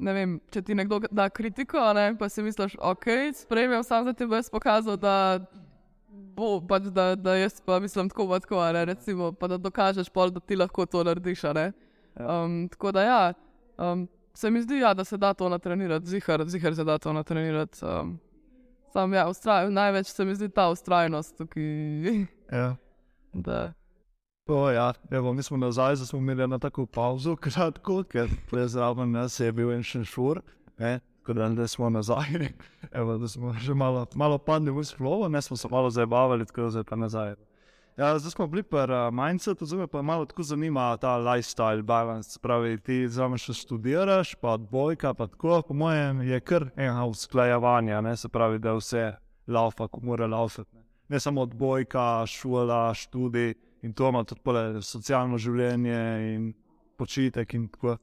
ne 0.00 0.12
vem, 0.16 0.36
če 0.52 0.62
ti 0.64 0.74
nekdo 0.74 1.00
da 1.10 1.28
kritiko, 1.28 1.80
ne, 1.96 2.10
pa 2.18 2.28
si 2.32 2.42
misliš, 2.44 2.76
ok, 2.80 3.08
spremem, 3.36 3.82
sam 3.84 4.06
za 4.08 4.14
tebe 4.16 4.40
pokazal, 4.52 4.96
da 5.00 5.40
bo 6.08 6.60
pač, 6.64 6.88
da, 6.94 7.12
da 7.16 7.36
jaz 7.36 7.60
pa 7.64 7.78
mislim 7.80 8.08
tako, 8.08 8.28
pa 8.28 8.40
tako, 8.40 8.60
a 8.64 8.72
ne, 8.72 8.84
recimo, 8.92 9.32
pa 9.32 9.48
da 9.50 9.58
dokažeš 9.60 10.08
pol, 10.14 10.32
da 10.34 10.40
ti 10.40 10.56
lahko 10.56 10.86
to 10.86 11.04
narediš. 11.04 11.42
ne. 11.54 11.72
Um, 12.16 12.68
tako 12.68 12.92
da 12.92 13.02
ja, 13.02 13.32
um, 13.78 14.08
se 14.34 14.50
mi 14.50 14.62
zdi, 14.62 14.80
ja, 14.80 14.94
da 14.94 15.04
se 15.04 15.16
da 15.16 15.34
to 15.34 15.48
natrenirati, 15.48 16.06
zihar, 16.06 16.44
zihar 16.48 16.74
se 16.76 16.84
da 16.84 16.98
to 16.98 17.12
natrenirati. 17.12 17.84
Um, 17.84 18.18
sam, 18.92 19.14
ja, 19.14 19.28
ustraj, 19.28 19.70
največ 19.70 20.06
se 20.06 20.24
mi 20.24 20.34
zdi 20.34 20.48
ta 20.48 20.70
ustrajnost 20.70 21.36
tukaj. 21.38 22.26
Ja. 22.52 22.76
Da. 23.32 23.72
O, 24.52 24.70
ja, 24.70 24.92
evo, 25.10 25.32
mi 25.32 25.42
smo 25.42 25.56
nazaj, 25.56 25.96
zdaj 25.96 26.06
smo 26.06 26.18
imeli 26.18 26.48
na 26.48 26.58
tako 26.58 26.86
pauzo, 26.86 27.36
kratko, 27.36 28.02
ker 28.02 28.28
je 28.52 28.68
zraven 28.68 29.10
nas 29.10 29.40
je 29.40 29.52
bil 29.52 29.70
en 29.70 29.84
še 29.86 30.00
šur, 30.04 30.40
ne, 30.78 30.96
tako 31.20 31.36
da 31.38 31.46
zdaj 31.52 31.68
smo 31.70 31.90
nazaj. 31.90 32.48
Evo, 32.90 33.14
da 33.18 33.28
smo 33.28 33.52
že 33.54 33.74
malo, 33.74 34.06
malo 34.14 34.38
padli 34.38 34.74
v 34.74 34.82
slovo, 34.84 35.28
ne 35.28 35.42
smo 35.42 35.56
se 35.56 35.68
malo 35.70 35.90
zabavali, 35.90 36.46
tako 36.46 36.66
da 36.66 36.70
zdaj 36.70 36.84
pa 36.90 36.96
nazaj. 36.96 37.36
Ja, 37.96 38.18
zdaj 38.18 38.30
smo 38.30 38.48
bili 38.50 38.66
pri 38.66 38.90
uh, 38.90 39.14
mindsetu, 39.14 39.66
zdaj 39.70 39.84
me 39.84 39.86
pa 39.86 40.02
malo 40.02 40.26
tako 40.26 40.42
zanima 40.42 40.96
ta 40.96 41.14
lifestyle 41.18 41.86
balance. 41.86 42.38
Pravi, 42.42 42.74
ti 42.82 43.06
zraven 43.08 43.38
še 43.38 43.54
študiraš, 43.54 44.34
pa 44.42 44.58
odbojka, 44.58 45.14
pa 45.14 45.30
tako, 45.30 45.62
po 45.62 45.78
mojem, 45.78 46.26
je 46.26 46.42
kar 46.42 46.72
eno 46.74 47.06
usklajevanje, 47.14 48.02
ne, 48.02 48.16
se 48.16 48.28
pravi, 48.28 48.58
da 48.58 48.74
vse 48.74 49.12
laufa, 49.46 49.86
ko 49.86 50.02
mora 50.02 50.26
laufati. 50.26 50.74
Ne. 50.74 50.88
ne 51.14 51.20
samo 51.20 51.46
odbojka, 51.46 52.26
šola, 52.26 52.88
študij 52.98 53.54
in 53.82 53.92
to 53.92 54.08
ima 54.08 54.24
tudi 54.24 54.40
pole 54.44 54.82
socialno 54.82 55.38
življenje 55.38 55.98
in 56.34 56.52
počitek 56.96 57.54
in 57.54 57.68
tako. 57.68 57.96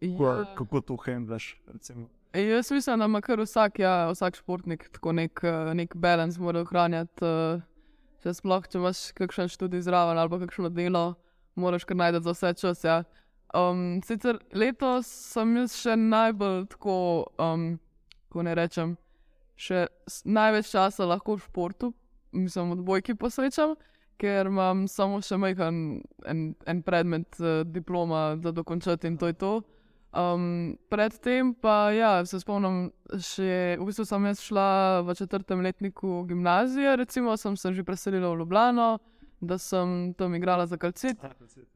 Kako, 0.00 0.24
Ja. 0.26 0.54
kako 0.54 0.80
to 0.80 0.96
hendlaš, 0.96 1.56
recimo. 1.72 2.08
Jaz 2.34 2.70
mislim, 2.70 2.98
da 2.98 3.04
ima 3.04 3.20
kar 3.20 3.40
vsak, 3.40 3.78
ja, 3.78 4.10
vsak 4.10 4.36
športnik 4.36 4.88
tako 4.92 5.12
nek, 5.12 5.40
eh, 5.42 5.74
nek 5.74 5.94
balans 5.96 6.38
mora 6.38 6.60
ohranjati. 6.60 7.24
eh, 7.24 7.60
Če 8.22 8.34
sploh, 8.34 8.66
če 8.68 8.78
imaš 8.78 9.12
kakšen 9.12 9.48
študij 9.48 9.80
zraven 9.84 10.18
ali 10.18 10.40
kakšno 10.46 10.68
delo, 10.72 11.14
moraš 11.56 11.84
kar 11.84 11.96
najti 11.96 12.20
za 12.22 12.30
vse 12.32 12.52
čas. 12.54 12.84
Ja. 12.84 13.04
Um, 13.54 14.02
sicer 14.02 14.38
letos 14.52 15.06
sem 15.06 15.56
jaz 15.56 15.76
še 15.76 15.96
najbolj 15.96 16.66
tako, 16.68 17.26
um, 17.38 17.78
ko 18.28 18.42
ne 18.42 18.54
rečem, 18.54 18.96
še 19.56 19.86
največ 20.24 20.70
časa 20.72 21.04
lahko 21.06 21.36
v 21.36 21.44
športu, 21.44 21.92
mislim, 22.32 22.72
odbojki 22.72 23.14
posvečam. 23.14 23.76
Ker 24.20 24.46
imam 24.50 24.86
samo 24.88 25.20
še 25.24 25.38
majhen 25.40 25.78
en, 26.26 26.42
en 26.66 26.82
predmet, 26.82 27.28
uh, 27.40 27.62
diploma, 27.66 28.34
da 28.36 28.52
dokončati 28.54 29.10
in 29.10 29.18
to 29.18 29.30
je 29.32 29.38
to. 29.38 29.54
Um, 30.14 30.78
predtem 30.88 31.54
pa 31.58 31.90
ja, 31.90 32.20
se 32.22 32.38
spomnim, 32.38 32.92
še, 33.18 33.74
v 33.80 33.86
bistvu 33.88 34.04
sem 34.06 34.28
jaz 34.30 34.44
šla 34.46 34.68
v 35.02 35.16
četrtem 35.18 35.64
letniku 35.64 36.22
gimnazije, 36.28 36.94
recimo 37.00 37.34
sem 37.36 37.56
se 37.56 37.72
že 37.74 37.82
preselila 37.82 38.30
v 38.30 38.44
Ljubljano, 38.44 38.98
da 39.46 39.58
sem 39.58 40.14
tam 40.14 40.34
igrala 40.34 40.66
za 40.66 40.76
kalcit. 40.76 41.18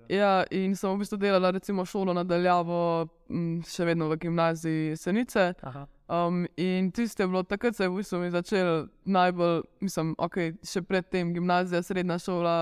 Ja, 0.09 0.45
in 0.51 0.77
sem 0.77 0.91
v 0.91 0.99
bistvu 1.03 1.19
delala 1.19 1.51
recimo 1.51 1.85
šolo 1.85 2.15
nadaljavo, 2.17 3.09
še 3.69 3.85
vedno 3.85 4.09
v 4.09 4.17
gimnaziji 4.25 4.97
Senice. 4.97 5.53
Um, 6.09 6.47
in 6.57 6.91
tisto 6.93 7.23
je 7.23 7.29
bilo 7.29 7.43
takrat, 7.43 7.77
se 7.77 7.85
je 7.85 7.89
v 7.89 8.01
bistvu 8.01 8.19
mi 8.19 8.31
začel 8.31 8.87
najbolj, 9.05 9.61
mislim, 9.85 10.15
ok, 10.19 10.39
še 10.65 10.81
predtem 10.89 11.35
gimnazija, 11.37 11.83
srednja 11.85 12.17
šola, 12.19 12.55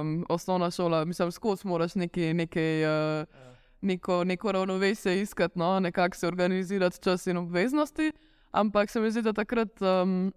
um, 0.00 0.18
osnovna 0.28 0.68
šola, 0.70 1.06
mislim, 1.08 1.32
skozi 1.32 1.68
moraš 1.68 1.96
nekaj, 1.96 2.34
nekaj, 2.42 2.84
uh, 2.84 3.46
neko, 3.80 4.24
neko 4.24 4.52
ravnovesje 4.52 5.22
iskati, 5.22 5.58
no, 5.58 5.78
nekako 5.80 6.16
se 6.16 6.28
organizirati 6.28 7.00
čas 7.00 7.26
in 7.26 7.40
obveznosti. 7.40 8.12
Ampak 8.52 8.90
se 8.90 9.00
mi 9.00 9.10
zdi, 9.10 9.22
da 9.22 9.32
takrat 9.32 9.80
um, 9.80 10.32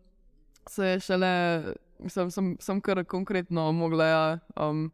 se 0.67 0.85
je 0.87 0.99
šele, 0.99 1.33
mislim, 1.99 2.31
sem, 2.31 2.57
sem 2.59 2.81
kar 2.81 3.03
konkretno 3.05 3.71
mogla. 3.71 4.05
Ja, 4.05 4.39
um, 4.55 4.91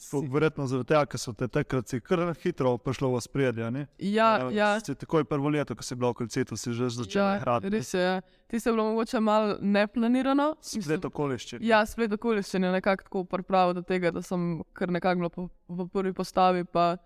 Sploh 0.00 0.24
Verjetno 0.32 0.64
zaradi 0.66 0.88
tega, 0.88 1.02
ker 1.12 1.20
so 1.20 1.32
te 1.36 1.44
takrat 1.52 1.90
si 1.92 1.98
kar 2.00 2.22
hitro 2.40 2.72
prišlo 2.80 3.10
v 3.12 3.20
spredje. 3.20 3.66
ja, 3.98 4.28
ja, 4.48 4.68
Si 4.80 4.94
takoj 4.94 5.26
prvo 5.28 5.52
leto, 5.52 5.76
ko 5.76 5.84
si 5.84 5.94
bila 5.94 6.14
v 6.14 6.22
Kolcetu, 6.22 6.56
si 6.56 6.72
že 6.72 6.88
začela 6.88 7.34
ja, 7.34 7.36
igrati. 7.36 7.68
res 7.68 7.92
je. 7.94 8.00
ja. 8.00 8.20
Ti 8.48 8.60
se 8.60 8.70
je 8.70 8.72
bilo 8.72 8.84
mogoče 8.84 9.20
malo 9.20 9.58
neplanirano. 9.60 10.54
Splet 10.60 11.04
okoliščin. 11.04 11.60
Ja, 11.62 11.84
splet 11.86 12.12
okoliščine 12.16 12.72
nekako 12.72 13.04
tako 13.04 13.24
pripravil 13.24 13.76
do 13.76 13.82
tega, 13.82 14.10
da 14.10 14.22
sem 14.22 14.62
kar 14.72 14.88
nekako 14.88 15.18
bila 15.20 15.28
po, 15.28 15.48
v 15.68 15.88
prvi 15.92 16.12
postavi. 16.16 16.64
Pa 16.64 16.96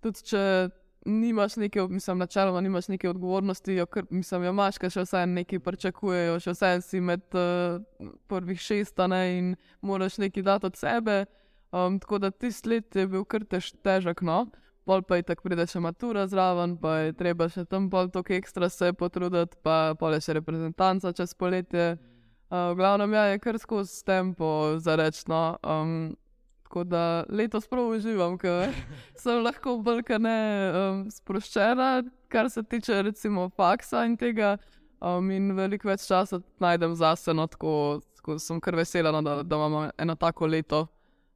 tudi 0.00 0.24
če 0.32 0.42
nimaš 1.08 1.56
neke, 1.56 1.82
mislim, 1.88 2.18
načeloma 2.18 2.60
nimaš 2.60 2.88
neke 2.88 3.08
odgovornosti, 3.10 3.72
jo, 3.72 3.86
kar, 3.86 4.04
mislim, 4.10 4.44
jo 4.44 4.50
imaš, 4.50 4.78
ker 4.78 4.92
še 4.92 5.04
vse 5.06 5.24
nekaj 5.26 5.60
pričakujejo, 5.64 6.38
še 6.44 6.54
vse 6.54 6.70
si 6.84 7.00
med 7.00 7.24
uh, 7.36 7.80
prvih 8.28 8.60
šest 8.60 9.00
a 9.00 9.08
ne, 9.10 9.22
in 9.38 9.50
moraš 9.80 10.18
nekaj 10.22 10.44
dati 10.46 10.68
od 10.68 10.76
sebe. 10.76 11.24
Um, 11.72 11.98
tako 12.00 12.18
da 12.18 12.30
tisti 12.30 12.68
let 12.68 12.96
je 12.96 13.06
bil 13.08 13.24
kar 13.28 13.44
tež, 13.44 13.72
težek, 13.84 14.22
no. 14.24 14.46
Pol 14.88 15.02
pa 15.04 15.18
je 15.18 15.26
tako 15.28 15.48
pride 15.48 15.66
še 15.68 15.82
matura 15.84 16.24
zraven, 16.28 16.78
pa 16.80 16.94
je 17.02 17.16
treba 17.16 17.48
še 17.52 17.66
tam 17.68 17.90
pol 17.92 18.08
toliko 18.08 18.38
ekstra 18.38 18.70
se 18.72 18.94
potruditi, 18.96 19.58
pa 19.62 19.92
pol 20.00 20.16
je 20.16 20.22
še 20.24 20.38
reprezentanca 20.38 21.12
čez 21.12 21.34
poletje. 21.36 21.98
Uh, 22.48 22.72
v 22.72 22.78
glavnem 22.80 23.12
ja, 23.12 23.26
je 23.34 23.42
kar 23.44 23.58
skozi 23.60 24.00
tempo 24.08 24.78
za 24.80 24.96
rečno. 24.96 25.58
Um, 25.60 26.16
tako 26.68 26.84
da 26.84 27.24
letos 27.28 27.68
prav 27.68 27.86
uživam, 27.88 28.36
ker 28.38 28.68
sem 29.22 29.40
lahko 29.42 29.78
bolj 29.80 30.02
kot 30.04 30.20
ne 30.20 30.38
um, 30.68 31.04
sproščena, 31.10 32.02
kar 32.28 32.50
se 32.52 32.62
tiče 32.62 33.02
recimo 33.02 33.48
faksa 33.56 34.04
in 34.04 34.16
tega. 34.20 34.58
Um, 35.00 35.30
in 35.30 35.52
veliko 35.54 35.88
več 35.88 36.08
časa 36.08 36.40
najdem 36.60 36.96
zase, 36.98 37.32
no, 37.32 37.46
tako, 37.46 38.00
tako 38.18 38.36
sem 38.42 38.58
kar 38.60 38.76
vesela, 38.76 39.12
no, 39.14 39.22
da, 39.22 39.38
da 39.46 39.56
imam 39.56 39.92
eno 39.96 40.16
tako 40.18 40.46
leto. 40.50 40.88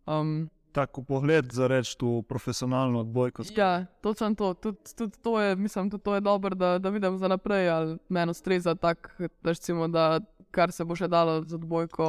Um, 0.07 0.51
Tako 0.73 1.03
pogled 1.05 1.53
za 1.53 1.67
reči 1.69 1.99
tu 2.01 2.23
profesionalno 2.29 3.03
odbojko. 3.05 3.45
Ja, 3.57 3.87
točno 4.01 4.33
to. 4.35 4.55
Tudi 4.55 4.95
tud 4.97 5.17
to 5.23 5.35
je, 5.41 5.57
mislim, 5.57 5.91
tudi 5.91 6.03
to 6.03 6.15
je 6.15 6.21
dobro, 6.25 6.55
da, 6.57 6.79
da 6.79 6.91
vidim 6.91 7.19
za 7.19 7.29
naprej, 7.29 7.69
ali 7.71 7.99
meni 8.09 8.31
ustreza 8.31 8.75
tako, 8.75 9.11
da, 9.19 9.53
recimo, 9.53 9.89
da 9.89 10.21
kar 10.51 10.73
se 10.73 10.85
bo 10.85 10.97
še 10.97 11.09
dalo 11.13 11.43
z 11.45 11.61
odbojko. 11.61 12.09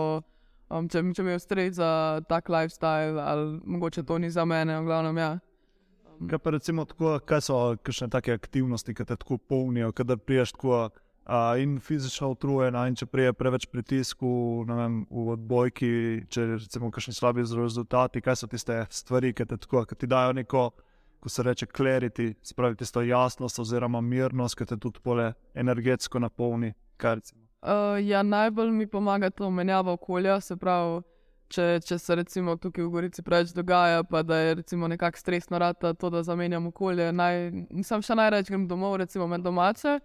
Um, 0.71 0.88
če, 0.89 1.04
če 1.15 1.23
mi 1.26 1.36
ustreza 1.36 1.88
tak 2.30 2.49
lifestyle, 2.49 3.19
ali 3.19 3.60
mogoče 3.65 4.04
to 4.08 4.17
ni 4.17 4.32
za 4.32 4.45
mene, 4.45 4.80
v 4.80 4.88
glavnem 4.88 5.17
ja. 5.17 5.32
Kaj 6.30 6.39
pa 6.39 6.54
recimo 6.56 6.86
tako, 6.88 7.17
kaj 7.26 7.41
so 7.41 7.58
kakšne 7.84 8.08
take 8.13 8.34
aktivnosti, 8.34 8.93
ki 8.95 9.06
te 9.06 9.17
tako 9.19 9.38
polnijo, 9.38 9.91
kadar 9.91 10.17
priješ 10.21 10.54
tako 10.56 10.78
a, 11.26 11.58
in 11.60 11.80
fizično 11.84 12.32
utrujena, 12.36 12.86
in 12.88 12.95
če 12.95 13.08
prije 13.12 13.34
preveč 13.36 13.67
pritisku 13.71 14.63
ne 14.69 14.78
vem, 14.78 14.97
v 15.10 15.28
odbojki, 15.36 15.91
če 16.32 16.47
recimo 16.56 16.91
kakšni 16.93 17.15
slabi 17.17 17.43
rezultati, 17.43 18.23
kaj 18.23 18.39
so 18.39 18.49
tiste 18.52 18.84
stvari, 18.89 19.34
ki 19.34 19.47
te 19.49 19.60
tako, 19.60 19.86
ki 19.89 19.99
ti 19.99 20.10
dajo 20.12 20.34
neko, 20.39 20.65
ko 21.23 21.32
se 21.32 21.43
reče 21.43 21.69
clarity, 21.71 22.34
spravi 22.43 22.80
tisto 22.80 23.02
jasnost 23.02 23.60
oziroma 23.60 24.02
mirnost, 24.04 24.58
ki 24.60 24.67
te 24.67 24.78
tudi 24.78 25.04
pole 25.04 25.32
energetsko 25.56 26.19
napolni. 26.19 26.73
Kaj 26.97 27.19
recimo? 27.19 27.42
Uh, 27.63 28.08
ja, 28.08 28.23
najbolj 28.23 28.71
mi 28.71 28.88
pomaga 28.88 29.30
to 29.30 29.49
menjava 29.49 29.93
okolja, 29.93 30.39
se 30.43 30.58
pravi, 30.60 30.97
če, 31.47 31.67
če 31.88 31.97
se 32.02 32.17
recimo 32.19 32.58
tukaj 32.60 32.84
v 32.84 32.91
Gorici 32.91 33.23
preveč 33.23 33.54
dogaja, 33.56 34.02
pa 34.04 34.19
da 34.28 34.36
je 34.41 34.58
recimo 34.60 34.89
nekako 34.91 35.21
stresno 35.21 35.62
rata 35.63 35.93
to, 35.93 36.10
da 36.12 36.26
zamenjam 36.28 36.67
okolje. 36.67 37.08
Naj, 37.15 37.39
nisem 37.71 38.04
še 38.04 38.19
najraje 38.19 38.49
grem 38.49 38.67
domov, 38.67 38.97
recimo 38.99 39.30
med 39.32 39.47
domače, 39.47 39.95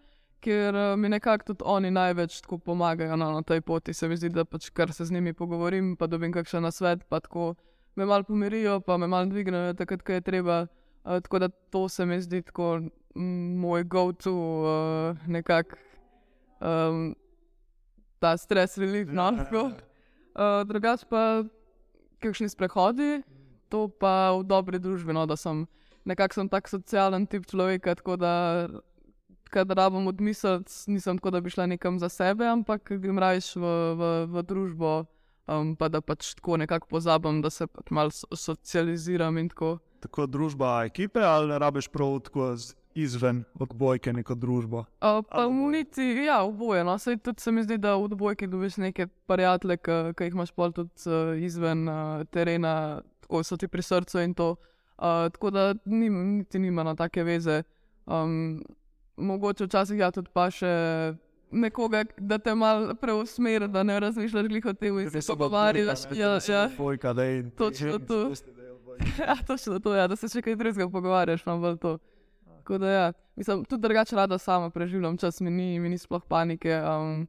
ker 0.45 0.71
uh, 0.71 0.95
mi 0.95 1.11
nekako 1.11 1.51
tudi 1.51 1.67
oni 1.67 1.91
največ 1.99 2.39
tako 2.47 2.61
pomagajo 2.63 3.19
no, 3.19 3.33
na 3.41 3.43
tej 3.43 3.65
poti. 3.67 3.91
Se 3.91 4.07
mi 4.07 4.21
zdi, 4.21 4.31
da 4.39 4.47
pač 4.47 4.71
kar 4.71 4.95
se 4.95 5.11
z 5.11 5.19
njimi 5.19 5.35
pogovorim, 5.35 5.97
pa 5.99 6.07
dobim 6.07 6.31
kakšen 6.31 6.63
nasvet, 6.63 7.03
pa 7.11 7.19
tako 7.27 7.57
me 7.99 8.07
malo 8.07 8.23
pomirijo, 8.23 8.79
pa 8.87 9.03
me 9.03 9.11
malo 9.11 9.35
dvignejo 9.35 9.75
takrat, 9.75 10.07
ko 10.07 10.15
je 10.15 10.29
treba. 10.31 10.67
Uh, 11.03 11.19
tako 11.27 11.43
da 11.43 11.51
to 11.75 11.89
se 11.91 12.07
mi 12.07 12.23
zdi 12.23 12.47
tako 12.53 12.77
mm, 13.19 13.57
moj 13.59 13.83
go-to 13.83 14.37
uh, 14.37 15.27
nekako. 15.27 15.89
Um, 16.63 17.17
ta 18.21 18.37
stres 18.37 18.77
relief, 18.79 19.09
no, 19.13 19.31
tako. 19.37 19.71
Uh, 20.39 20.63
drugač 20.69 21.03
pa 21.11 21.43
kakšni 22.23 22.51
sprehodi, 22.51 23.23
to 23.71 23.89
pa 23.89 24.35
v 24.39 24.45
dobri 24.47 24.79
družbi, 24.83 25.15
no, 25.15 25.27
da 25.27 25.37
sem 25.39 25.67
nekako 26.09 26.41
sem 26.41 26.49
tak 26.49 26.69
socialen 26.69 27.27
tip 27.27 27.47
človeka, 27.47 27.95
tako 27.99 28.17
da 28.17 28.33
kadar 29.51 29.77
rabim 29.77 30.07
odmisliti, 30.07 30.73
nisem 30.93 31.19
tako, 31.19 31.31
da 31.31 31.41
bi 31.41 31.51
šla 31.51 31.67
nekam 31.67 31.99
za 31.99 32.09
sebe, 32.09 32.47
ampak 32.47 32.93
grem 33.01 33.19
rajš 33.19 33.57
v, 33.57 33.65
v, 33.97 34.11
v 34.29 34.43
družbo, 34.45 34.93
um, 35.49 35.75
pa 35.77 35.89
da 35.89 36.01
pač 36.05 36.35
tako 36.37 36.59
nekako 36.61 36.89
pozabim, 36.93 37.41
da 37.43 37.51
se 37.51 37.67
pač 37.67 37.91
malo 37.91 38.13
so- 38.13 38.29
socializiram 38.37 39.39
in 39.39 39.49
tako. 39.49 39.79
Tako 40.05 40.29
družba 40.31 40.85
ekipe 40.87 41.21
ali 41.25 41.59
rabiš 41.59 41.89
prav 41.91 42.21
tako 42.29 42.53
izven 42.95 43.45
odbojke 43.61 44.13
neko 44.13 44.35
družbo? 44.35 44.85
Uh, 45.01 45.23
pa 45.31 45.47
v? 45.47 45.71
Nici, 45.73 46.03
ja, 46.27 46.43
oboje. 46.43 46.85
No. 46.85 46.99
Sej 46.99 47.19
tudi 47.19 47.41
se 47.41 47.53
mi 47.53 47.63
zdi, 47.63 47.79
da 47.79 47.97
v 47.97 48.09
odbojki 48.09 48.47
dobiš 48.47 48.77
neke 48.77 49.07
prijatelje, 49.27 49.77
ki 50.17 50.29
jih 50.29 50.35
imaš 50.35 50.53
pol 50.57 50.73
tudi 50.73 50.91
uh, 51.07 51.37
izven 51.39 51.89
uh, 51.89 52.25
terena, 52.31 53.03
tako 53.27 53.43
so 53.45 53.57
ti 53.57 53.69
pri 53.69 53.83
srcu 53.83 54.25
in 54.25 54.35
to. 54.35 54.57
Uh, 54.99 55.29
tako 55.33 55.51
da 55.51 55.75
nim, 55.85 56.39
niti 56.39 56.59
nima 56.59 56.83
na 56.83 56.95
take 56.95 57.23
veze. 57.25 57.63
Um, 58.07 58.63
mogoče 59.17 59.65
včasih 59.65 59.99
ja 59.99 60.11
tudi 60.11 60.31
pa 60.33 60.49
še 60.51 60.73
nekoga, 61.51 62.05
da 62.19 62.39
te 62.39 62.55
malo 62.55 62.95
preusmeri, 62.95 63.69
da 63.69 63.83
ne 63.83 64.01
razmišljaš 64.01 64.49
glih 64.49 64.67
o 64.67 64.73
tem, 64.73 64.99
in 64.99 65.11
se 65.11 65.23
pogovarjaš. 65.27 66.05
Ja, 66.13 66.39
ja. 66.49 66.69
Dvojka, 66.69 67.13
da 67.13 67.25
je 67.25 67.51
Točno 67.51 67.99
to. 67.99 68.21
ja, 69.29 69.37
točno 69.47 69.79
to, 69.79 69.95
ja, 69.95 70.07
da 70.09 70.17
se 70.17 70.29
še 70.29 70.43
kaj 70.43 70.57
drugega 70.57 70.91
pogovarjaš, 70.91 71.45
no 71.47 71.59
bolj 71.63 71.79
to. 71.83 71.99
Tako 72.69 72.79
da, 72.79 72.89
ja, 72.91 73.13
mislim, 73.37 73.65
tudi 73.65 73.83
drugače 73.83 74.17
rada 74.17 74.39
sama 74.39 74.71
preživljam 74.71 75.17
čas, 75.17 75.41
mi 75.41 75.51
ni, 75.51 75.81
mi 75.81 75.89
ni 75.89 75.99
sploh 75.99 76.23
panike. 76.29 76.81
Um, 76.81 77.29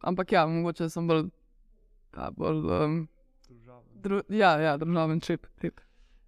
ampak 0.00 0.32
ja, 0.32 0.46
mogoče 0.46 0.88
sem 0.88 1.08
bolj, 1.08 1.26
ja, 2.16 2.30
bolj 2.30 2.62
um, 2.72 3.08
dru, 3.94 4.22
ja, 4.28 4.60
ja, 4.60 4.76
državen 4.76 5.20
čip. 5.20 5.46
tip. 5.60 5.80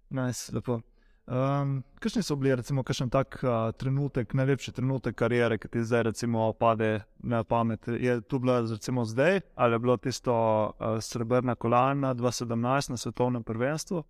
Nice, 0.09 0.55
lepo. 0.55 0.81
Um, 1.27 1.81
kakšni 1.99 2.21
so 2.23 2.35
bili, 2.35 2.53
recimo, 2.55 2.83
kakšen 2.83 3.09
tak 3.09 3.39
uh, 3.41 3.71
trenutek, 3.73 4.33
najlepši 4.37 4.71
trenutek 4.71 5.17
kariere, 5.17 5.57
ki 5.57 5.73
ti 5.73 5.81
zdaj, 5.83 6.03
recimo, 6.11 6.53
pade 6.53 6.99
na 7.17 7.41
pamet? 7.43 7.87
Je 7.87 8.19
to 8.21 8.39
bilo, 8.39 8.59
recimo, 8.61 9.05
zdaj, 9.05 9.41
ali 9.55 9.73
je 9.73 9.79
bilo 9.79 9.97
tisto 9.97 10.35
uh, 10.69 11.01
srebrna 11.01 11.55
kolajna 11.55 12.13
2017 12.15 12.89
na 12.93 12.97
svetovnem 12.97 13.43
prvenstvu, 13.43 14.03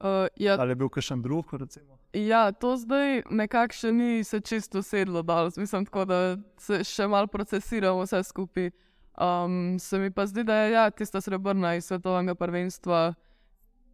Uh, 0.00 0.26
ja, 0.36 0.56
ali 0.60 0.74
je 0.74 0.76
bil 0.76 0.88
kakšen 0.88 1.22
drug, 1.22 1.52
recimo? 1.52 1.98
ja, 2.14 2.52
to 2.52 2.76
zdaj 2.76 3.22
nekako 3.30 3.74
še 3.74 3.92
ni 3.92 4.24
se 4.24 4.40
čisto 4.40 4.82
sedlo, 4.82 5.22
dal. 5.22 5.50
mislim, 5.56 5.86
tako 5.86 6.04
da 6.04 6.18
se 6.58 6.84
še 6.84 7.06
malo 7.06 7.26
procesiramo 7.26 8.02
vse 8.04 8.22
skupaj. 8.22 8.70
Um, 9.14 9.78
se 9.78 9.98
mi 9.98 10.10
pa 10.10 10.26
zdi, 10.26 10.42
da 10.44 10.56
je 10.56 10.72
ja, 10.72 10.90
tista 10.90 11.20
srebrna 11.20 11.74
iz 11.74 11.86
svetovnega 11.86 12.34
prvenstva, 12.34 13.14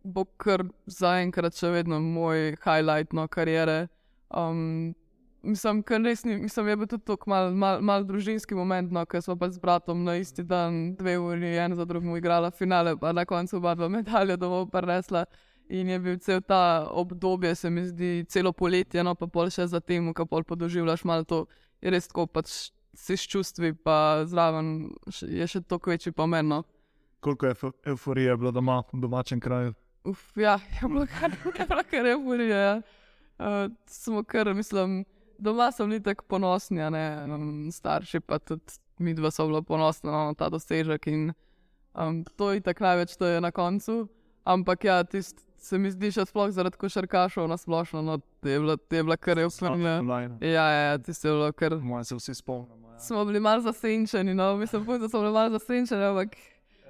bo 0.03 0.25
kar 0.41 0.65
zaenkrat 0.87 1.57
še 1.57 1.69
vedno 1.75 2.01
moj 2.01 2.57
highlight 2.65 3.13
no, 3.13 3.27
kariere. 3.29 3.89
Um, 4.33 4.95
mislim, 5.43 5.83
ker 5.85 6.01
res 6.05 6.25
ni, 6.25 6.39
mislim, 6.41 6.71
je 6.73 6.77
bil 6.81 6.89
tudi 6.89 7.05
tako 7.09 7.31
mal, 7.33 7.53
mal, 7.53 7.85
mal 7.85 8.05
družinski 8.09 8.57
moment, 8.57 8.93
no, 8.93 9.05
ker 9.09 9.21
smo 9.25 9.37
pa 9.41 9.51
z 9.53 9.61
bratom 9.61 10.05
na 10.05 10.17
isti 10.21 10.45
dan, 10.47 10.95
dve 10.97 11.19
uri, 11.21 11.53
en 11.61 11.77
za 11.77 11.85
drugim 11.85 12.17
igrala 12.17 12.51
finale, 12.51 12.97
pa 12.97 13.13
na 13.13 13.27
koncu 13.29 13.59
oba 13.61 13.77
dva 13.77 13.89
medalja 13.93 14.41
domov 14.41 14.71
prinesla. 14.73 15.27
In 15.71 15.89
je 15.89 15.99
bil 16.03 16.19
cel 16.19 16.41
ta 16.43 16.89
obdobje, 16.91 17.55
se 17.55 17.71
mi 17.71 17.85
zdi, 17.87 18.25
celo 18.29 18.51
poletje, 18.53 19.05
no 19.07 19.15
pa 19.15 19.29
pol 19.31 19.53
še 19.55 19.69
za 19.71 19.79
tem, 19.81 20.09
ko 20.15 20.27
pol 20.27 20.43
podoživljaš 20.43 21.05
malo 21.07 21.23
to, 21.23 21.45
je 21.79 21.93
res 21.95 22.11
tako, 22.11 22.27
pač 22.27 22.73
si 22.95 23.17
s 23.17 23.29
čustvi, 23.31 23.71
pa 23.79 24.27
zraven 24.27 24.91
je 25.23 25.47
še 25.47 25.63
toliko 25.63 25.93
večji 25.95 26.13
pomen. 26.13 26.49
No. 26.51 26.65
koliko 27.21 27.47
je 27.47 27.55
euf- 27.55 27.79
euforije 27.85 28.37
bilo 28.37 28.51
doma, 28.51 28.83
v 28.93 29.01
domačem 29.01 29.41
kraju. 29.41 29.75
Uf, 30.05 30.37
ja, 30.37 30.59
je 30.81 30.89
bilo 30.89 31.07
kar, 31.07 31.31
je 31.31 31.67
bilo 31.67 31.85
kar 31.91 32.07
euforija. 32.07 32.59
Ja. 32.59 32.75
Uh, 33.39 33.73
smo 33.87 34.25
kar, 34.25 34.55
mislim, 34.55 35.05
doma 35.39 35.73
so 35.73 35.87
bili 35.87 36.03
tako 36.03 36.25
ponosni, 36.29 36.91
ne 36.91 37.25
um, 37.25 37.71
starši, 37.73 38.21
pa 38.21 38.39
tudi 38.39 38.81
mi 38.99 39.15
dva 39.15 39.31
so 39.31 39.47
bili 39.47 39.63
ponosni 39.63 40.11
na 40.11 40.35
ta 40.35 40.49
dosežek. 40.49 41.07
In, 41.07 41.31
um, 41.95 42.25
to 42.37 42.53
je 42.53 42.61
tako 42.61 42.85
največ, 42.85 43.17
to 43.17 43.27
je 43.27 43.41
na 43.41 43.51
koncu. 43.51 44.09
Ampak 44.45 44.85
ja, 44.85 45.05
tist, 45.05 45.47
se 45.61 45.79
mi 45.79 45.91
zdi 45.93 46.11
še 46.13 46.25
sploh 46.29 46.51
zaradi 46.55 46.79
košarkašov 46.81 47.49
na 47.49 47.57
splošno, 47.61 48.03
no, 48.03 48.19
je 48.43 48.61
bila, 48.61 48.77
je 48.91 49.03
bila 49.03 49.17
kar. 49.17 49.39
Online. 49.39 50.39
Ja, 50.41 50.67
ja, 50.71 50.99
tisto 50.99 51.29
je 51.29 51.35
bilo 51.35 51.53
kar. 51.53 51.77
Moje 51.77 52.05
se 52.05 52.17
vsi 52.17 52.35
spomnimo. 52.35 52.93
Ja. 52.93 52.99
Smo 52.99 53.25
bili 53.25 53.41
malo 53.41 53.63
zasenčeni, 53.63 54.35
no, 54.35 54.57
mislim, 54.57 54.85
da 55.01 55.09
smo 55.09 55.21
bili 55.21 55.33
malo 55.33 55.51
zasenčeni, 55.59 56.05
ampak 56.05 56.37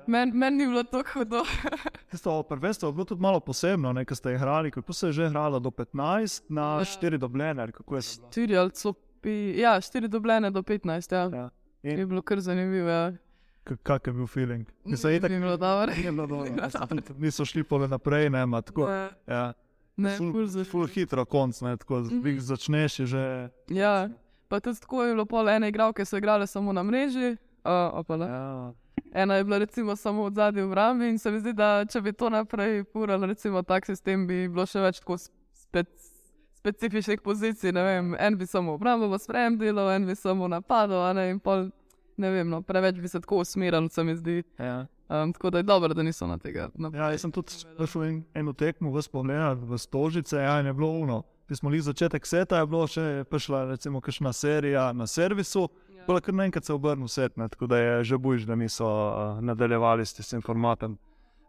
meni 0.07 0.33
men 0.33 0.57
ni 0.57 0.67
bilo 0.67 0.83
tako 0.83 1.19
hudo. 1.19 1.43
Tisto 2.11 2.43
prvenstvo 2.43 2.89
je 2.89 2.93
bilo 2.93 3.05
tudi 3.05 3.23
malo 3.23 3.41
posebno, 3.41 3.93
nekaj 3.93 4.17
ste 4.17 4.35
igrali, 4.35 4.71
kako 4.71 4.93
se 4.93 5.07
je 5.07 5.13
že 5.13 5.27
igralo 5.27 5.59
do 5.61 5.71
15 5.71 6.43
na 6.49 6.79
Ja. 6.79 6.85
4 6.85 7.19
dobljene. 7.19 7.63
ali 7.63 7.73
Kako 7.73 7.97
je 7.97 8.03
to? 8.03 8.29
Štiri 8.31 8.57
ali 8.57 8.71
so 8.75 8.93
pi, 9.21 9.61
ja, 9.61 9.81
štiri 9.81 10.09
dobljene 10.09 10.51
do 10.51 10.63
15, 10.63 11.15
ja. 11.15 11.39
Ja. 11.39 11.51
Je 11.83 12.01
In 12.01 12.09
bilo 12.09 12.23
kar 12.23 12.41
zanimivo. 12.41 12.89
Ja. 12.89 13.13
Kak 13.77 14.07
je 14.07 14.13
bil 14.13 14.27
feeling? 14.27 14.67
Mislim, 14.85 15.15
itak, 15.15 15.31
Ni 15.31 15.39
bilo 15.39 15.57
dobro. 15.57 15.93
ni 15.97 16.03
bilo 16.03 16.27
dobro. 16.27 16.51
Niso 17.19 17.45
šli 17.45 17.65
pole 17.65 17.89
naprej, 17.89 18.31
ne, 18.31 18.47
ma, 18.47 18.63
tako. 18.63 18.89
Ne, 18.89 19.09
Ja. 19.27 19.53
Ne, 19.97 20.17
Ful- 20.19 20.33
ful 20.33 20.47
za 20.47 20.65
Ful 20.65 20.87
hitro 20.87 21.25
konc, 21.25 21.61
ne, 21.61 21.77
tako 21.77 21.99
mm. 22.01 22.39
začneš 22.39 22.99
je 23.01 23.07
že. 23.07 23.49
Ja, 23.69 24.09
pa 24.49 24.61
tudi 24.61 24.81
tako 24.81 25.05
je 25.05 25.13
bilo 25.15 25.27
pol 25.27 25.49
ene 25.49 25.69
igralke, 25.69 26.05
so 26.05 26.17
igrale 26.17 26.47
samo 26.47 26.73
na 26.73 26.83
mreži. 26.83 27.37
Uh, 27.65 27.93
opala. 27.93 28.27
Ja. 28.27 28.73
Ena 29.13 29.35
je 29.35 29.45
bila 29.45 29.59
recimo 29.59 29.97
samo 29.97 30.23
od 30.23 30.35
zadaj 30.35 30.63
v 30.65 30.75
rambi 30.75 31.09
in 31.09 31.19
se 31.19 31.31
mi 31.31 31.41
zdi, 31.41 31.53
da 31.53 31.85
če 31.85 32.01
bi 32.01 32.13
to 32.13 32.31
naprej 32.31 32.85
purali, 32.85 33.27
recimo 33.27 33.63
tak 33.63 33.87
sistem, 33.87 34.27
bi 34.27 34.49
bilo 34.49 34.67
še 34.67 34.81
več 34.81 35.01
tako 35.01 35.19
spet. 35.19 35.89
Specifičnih 36.61 37.21
pozicij, 37.25 37.73
vem, 37.73 38.17
en 38.21 38.37
bi 38.37 38.47
samo 38.47 38.75
obrambo 38.77 39.19
sprejem 39.19 39.59
delal, 39.59 39.91
en 39.91 40.07
bi 40.07 40.15
samo 40.15 40.49
napadal, 40.49 41.17
in 41.25 41.39
pol, 41.41 41.71
ne 42.21 42.31
vem, 42.31 42.49
no, 42.49 42.63
preveč 42.63 43.01
bi 43.01 43.09
se 43.09 43.21
tako 43.21 43.41
usmeril, 43.45 43.89
se 43.89 44.05
mi 44.05 44.17
zdi. 44.17 44.43
Ja. 44.59 44.87
Um, 45.11 45.33
tako 45.35 45.51
da 45.51 45.59
je 45.59 45.67
dobro, 45.67 45.95
da 45.95 46.03
niso 46.07 46.27
na 46.27 46.39
tega. 46.39 46.69
Na... 46.79 46.91
Ja, 46.95 47.11
jaz 47.11 47.25
sem 47.25 47.33
tudi 47.35 47.57
prišel 47.77 48.05
en, 48.07 48.23
eno 48.35 48.53
tekmo 48.55 48.93
v 48.95 49.03
spogled 49.03 49.65
v 49.67 49.79
Stožice, 49.79 50.39
ja, 50.39 50.61
in 50.61 50.71
je 50.71 50.75
bilo 50.77 50.91
uno. 51.03 51.23
Ti 51.49 51.57
smo 51.59 51.71
bili 51.73 51.83
začetek 51.83 52.27
seta, 52.27 52.61
je 52.63 52.69
bilo 52.71 52.87
še 52.87 53.25
prišla 53.27 53.65
recimo 53.73 54.01
kakšna 54.01 54.33
serija 54.33 54.93
na 54.93 55.07
servisu, 55.11 55.67
Ja. 56.01 56.07
pa 56.07 56.21
kar 56.25 56.35
naenkrat 56.35 56.65
se 56.65 56.73
obrnil 56.73 57.09
set, 57.13 57.37
ne, 57.37 57.49
tako 57.49 57.67
da 57.67 57.79
je 57.79 58.05
že 58.05 58.19
bojiš, 58.19 58.47
da 58.49 58.55
niso 58.57 58.87
uh, 58.87 59.41
nadaljevali 59.45 60.07
s 60.07 60.15
tem 60.31 60.41
formatom. 60.41 60.95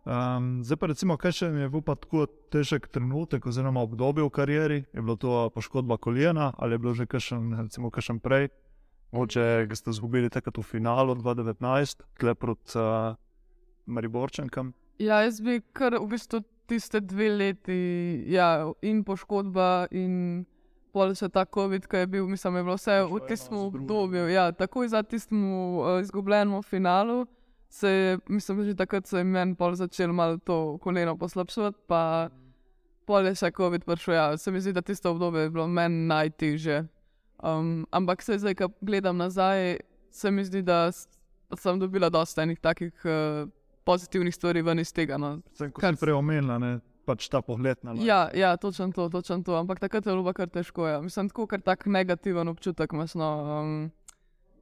Um, 0.04 0.64
zdaj 0.66 0.78
pa 0.82 0.88
recimo, 0.90 1.14
kaj 1.18 1.32
še 1.38 1.48
je 1.54 1.70
bil 1.70 1.84
pa 1.86 1.94
tako 1.96 2.26
težek 2.50 2.88
trenutek 2.90 3.46
oziroma 3.46 3.84
obdobje 3.86 4.26
v 4.26 4.32
karieri, 4.34 4.80
je 4.94 5.02
bilo 5.02 5.16
to 5.16 5.50
poškodba 5.54 5.98
koljena 6.02 6.54
ali 6.58 6.74
je 6.74 6.80
bilo 6.82 6.94
že 6.98 7.06
kakšen, 7.06 7.54
recimo 7.62 7.92
kakšen 7.94 8.20
prej, 8.20 8.50
mogoče 9.12 9.66
ga 9.70 9.76
ste 9.76 9.90
izgubili 9.90 10.30
takrat 10.30 10.58
v 10.58 10.64
finalu 10.64 11.16
2019, 11.16 12.04
tle 12.20 12.36
proti 12.36 12.78
uh, 12.78 13.16
Mariborčankam. 13.86 14.74
Ja, 15.00 15.22
jaz 15.26 15.42
bi 15.42 15.62
kar 15.74 15.98
v 16.00 16.08
bistvu 16.14 16.44
tiste 16.70 17.02
dve 17.02 17.30
leti, 17.30 17.76
ja, 18.32 18.72
in 18.82 19.04
poškodba, 19.04 19.88
in 19.92 20.46
pol 20.96 21.16
še 21.16 21.30
ta 21.32 21.44
COVID, 21.48 21.88
ki 21.90 22.04
je 22.04 22.10
bil, 22.12 22.28
mislim, 22.28 22.60
je 22.60 22.64
bilo 22.68 22.78
vse 22.80 22.98
v 23.08 23.20
tistem 23.28 23.58
drugim. 23.58 23.82
obdobju. 23.82 24.28
Ja, 24.32 24.52
takoj 24.52 24.92
za 24.92 25.04
tistim 25.04 25.44
uh, 25.52 26.00
izgubljenim 26.04 26.64
finalu. 26.64 27.26
Se 27.72 27.90
je, 27.90 28.20
mislim, 28.28 28.66
že 28.68 28.76
takrat 28.76 29.08
se 29.08 29.18
je 29.18 29.24
meni 29.24 29.56
pol 29.56 29.76
začelo 29.76 30.14
malo 30.14 30.38
to 30.38 30.78
koleno 30.84 31.16
poslabšati, 31.18 31.78
pa 31.88 32.30
pol 33.08 33.28
je 33.32 33.36
še 33.40 33.52
COVID 33.56 33.88
prišel. 33.88 34.16
Ja, 34.16 34.26
se 34.38 34.52
mi 34.52 34.60
zdi, 34.60 34.74
da 34.76 34.84
tisto 34.84 35.12
obdobje 35.12 35.48
je 35.48 35.54
bilo 35.56 35.68
meni 35.68 36.08
najtežje. 36.08 36.84
Um, 37.42 37.86
ampak 37.92 38.22
se 38.22 38.38
zdaj, 38.38 38.56
ko 38.56 38.70
gledam 38.82 39.18
nazaj, 39.18 39.78
se 40.12 40.32
mi 40.32 40.46
zdi, 40.46 40.62
da 40.62 40.92
sem 41.58 41.80
dobila 41.80 42.10
dosta 42.10 42.44
enih 42.44 42.60
takih 42.60 42.94
uh, 43.06 43.50
pozitivnih 43.84 44.36
stvari 44.36 44.62
ven 44.62 44.80
iz 44.80 44.94
tega. 44.94 45.18
No. 45.18 45.40
Sem, 45.58 45.72
Kar 45.74 45.98
prej 46.00 46.14
omenila, 46.14 46.60
ne, 46.62 46.76
pač 47.06 47.26
ta 47.34 47.42
pogled 47.42 47.82
na 47.84 47.96
live. 47.96 48.06
Ja, 48.06 48.22
ja, 48.34 48.54
točno 48.58 48.92
to, 48.94 49.10
točno 49.10 49.42
to. 49.44 49.56
Ampak 49.58 49.80
takrat 49.80 50.06
je 50.06 50.14
bilo 50.14 50.34
kar 50.34 50.50
težko. 50.50 50.88
Ja. 50.88 51.02
Mislim, 51.02 51.30
tako 51.30 51.48
kar 51.48 51.62
tak 51.66 51.86
negativen 51.86 52.48
občutek 52.48 52.94
imaš. 52.94 53.18
No. 53.20 53.32
Um, 53.62 53.90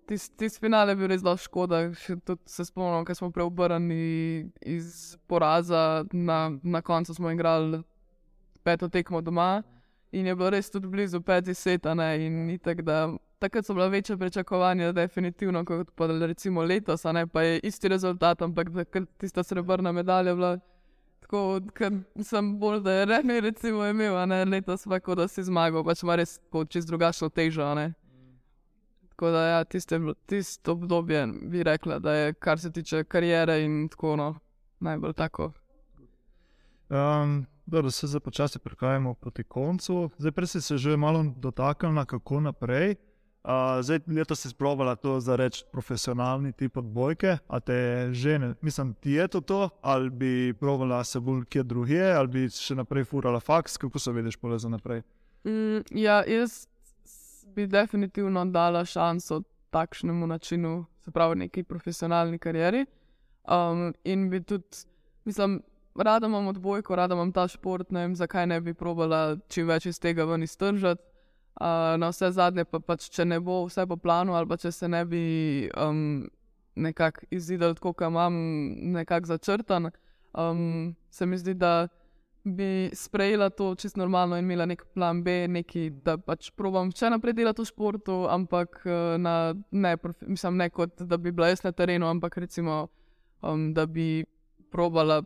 Tisti 0.10 0.34
tis 0.42 0.56
finale 0.58 0.96
je 0.96 0.98
bil 0.98 1.12
res 1.12 1.20
zelo 1.22 1.36
škoda. 1.38 1.84
Še 1.94 2.16
tudi 2.26 2.42
se 2.50 2.64
spomnim, 2.66 3.04
ker 3.06 3.14
smo 3.14 3.28
preobrnili 3.30 4.48
iz 4.66 5.20
poraza, 5.30 6.02
na, 6.10 6.48
na 6.64 6.82
koncu 6.82 7.14
smo 7.14 7.30
igrali 7.30 7.84
peto 8.66 8.90
tekmo 8.90 9.22
doma 9.22 9.62
in 10.12 10.26
je 10.26 10.36
bilo 10.36 10.50
res 10.50 10.70
tudi 10.72 10.88
blizu 10.88 11.22
petih 11.22 11.58
seta. 11.58 11.94
Ne, 11.94 12.26
in 12.26 12.50
itak, 12.50 12.82
da, 12.82 13.10
takrat 13.40 13.66
so 13.66 13.74
bila 13.74 13.88
večja 13.88 14.18
pričakovanja, 14.18 14.92
definitivno, 14.92 15.66
kot 15.66 15.92
pa 15.96 16.08
recimo 16.08 16.64
letos, 16.64 17.04
ne 17.04 17.28
pa 17.28 17.42
je 17.42 17.60
isti 17.64 17.88
rezultat, 17.88 18.42
ampak 18.42 18.74
takrat 18.76 19.10
tista 19.18 19.44
srebrna 19.44 19.92
medalja 19.92 20.36
bila. 20.36 20.58
Tako, 21.20 21.62
ker 21.78 21.92
sem 22.26 22.56
bolj, 22.60 22.80
da 22.82 22.92
je 22.92 23.06
remi, 23.06 23.40
recimo, 23.40 23.86
imel, 23.86 24.28
ne 24.28 24.46
letos, 24.46 24.88
pa 24.90 25.00
kot 25.00 25.18
da 25.18 25.28
si 25.28 25.44
zmagal, 25.44 25.84
pač 25.86 26.02
ima 26.04 26.16
res 26.16 26.40
čist 26.70 26.88
drugačno 26.88 27.30
težo. 27.30 27.74
ne. 27.76 27.94
Tako 29.10 29.32
da, 29.32 29.46
ja, 29.46 29.64
bilo- 30.00 30.16
tisto 30.26 30.72
obdobje 30.72 31.28
bi 31.42 31.64
rekla, 31.64 32.00
da 32.00 32.14
je, 32.14 32.34
kar 32.34 32.60
se 32.60 32.72
tiče 32.72 33.04
kariere 33.04 33.62
in 33.64 33.90
tako, 33.90 34.16
no, 34.16 34.36
najbolj 34.80 35.14
tako. 35.14 35.52
Um, 36.90 37.46
Dobro, 37.70 37.92
se 37.92 38.08
zdaj 38.08 38.20
počasi 38.20 38.60
prihajamo 38.60 39.14
proti 39.14 39.44
koncu. 39.44 40.10
Zdaj, 40.18 40.32
prej 40.32 40.48
si 40.48 40.62
se 40.62 40.78
že 40.78 40.98
malo 40.98 41.24
dotaknila, 41.38 42.06
kako 42.06 42.40
naprej. 42.40 42.96
Uh, 43.44 43.82
zdaj, 43.82 44.00
leta 44.08 44.36
si 44.36 44.50
sprobala 44.50 44.96
to 44.96 45.20
za 45.20 45.36
reči 45.36 45.64
profesionalni 45.72 46.52
tip 46.52 46.78
odbojke, 46.78 47.38
a 47.48 47.60
te 47.60 48.10
žene, 48.12 48.56
mislim, 48.62 48.94
ti 48.94 49.12
je 49.12 49.28
to 49.28 49.42
to, 49.42 49.70
ali 49.82 50.10
bi 50.10 50.54
probala 50.60 51.04
se 51.04 51.20
bolj 51.20 51.46
kje 51.46 51.64
drugje, 51.64 52.14
ali 52.14 52.28
bi 52.28 52.50
še 52.50 52.76
naprej 52.76 53.04
furala 53.04 53.40
faks, 53.40 53.78
kako 53.78 54.00
se 54.00 54.12
vidiš 54.12 54.38
pole 54.38 54.60
za 54.60 54.70
naprej. 54.70 55.02
Mm, 55.46 55.86
ja, 55.92 56.24
jaz 56.28 56.68
bi 57.56 57.68
definitivno 57.68 58.46
dala 58.46 58.86
šanso 58.86 59.44
takšnemu 59.70 60.28
načinu, 60.28 60.86
se 61.00 61.12
pravi 61.12 61.36
neki 61.36 61.64
profesionalni 61.64 62.40
karieri. 62.40 62.86
Um, 63.46 63.94
in 64.04 64.30
bi 64.30 64.42
tudi, 64.44 64.86
mislim, 65.26 65.62
rada 65.96 66.28
imam 66.28 66.48
odbojko, 66.48 66.96
rada 66.96 67.16
imam 67.16 67.32
ta 67.32 67.48
šport, 67.48 67.92
ne 67.92 68.08
vem, 68.08 68.16
zakaj 68.16 68.48
ne 68.48 68.62
bi 68.62 68.74
probala 68.74 69.38
čim 69.48 69.68
več 69.68 69.86
iz 69.86 70.00
tega 70.00 70.26
ven 70.26 70.44
iztržati. 70.44 71.02
Uh, 71.60 71.98
na 72.00 72.08
vse 72.14 72.30
zadnje 72.32 72.64
pa 72.64 72.80
pač, 72.80 73.10
če 73.12 73.26
ne 73.26 73.40
bo 73.44 73.66
vse 73.66 73.84
po 73.90 73.98
planu, 74.00 74.36
ali 74.38 74.48
pa 74.48 74.56
če 74.56 74.72
se 74.72 74.88
ne 74.88 75.02
bi 75.06 75.24
um, 75.76 76.30
nekako 76.80 77.28
izidel 77.36 77.74
tako, 77.76 77.92
kot 77.94 78.08
imam 78.08 78.38
nekako 78.96 79.34
začrtan, 79.34 79.90
um, 80.40 80.96
se 81.12 81.26
mi 81.26 81.38
zdi, 81.38 81.58
da 81.60 81.90
bi 82.44 82.90
sprejela 82.94 83.50
to 83.50 83.76
čisto 83.76 84.00
normalno 84.00 84.38
in 84.38 84.46
imela 84.46 84.66
nek 84.66 84.86
plan 84.94 85.24
B, 85.24 85.48
neki, 85.48 85.90
da 86.06 86.18
pač 86.18 86.52
probam 86.56 86.92
še 86.96 87.10
naprej 87.12 87.36
delati 87.36 87.62
v 87.62 87.70
športu, 87.70 88.22
ampak 88.32 88.82
eh, 88.86 89.18
na, 89.20 89.54
ne, 89.72 89.96
mislim, 90.22 90.58
ne 90.58 90.70
kot 90.70 91.02
da 91.02 91.18
bi 91.18 91.32
bila 91.32 91.50
jaz 91.52 91.64
na 91.64 91.72
terenu, 91.72 92.08
ampak 92.08 92.38
recimo, 92.38 92.88
um, 93.42 93.74
da 93.74 93.86
bi 93.86 94.24
probala 94.72 95.22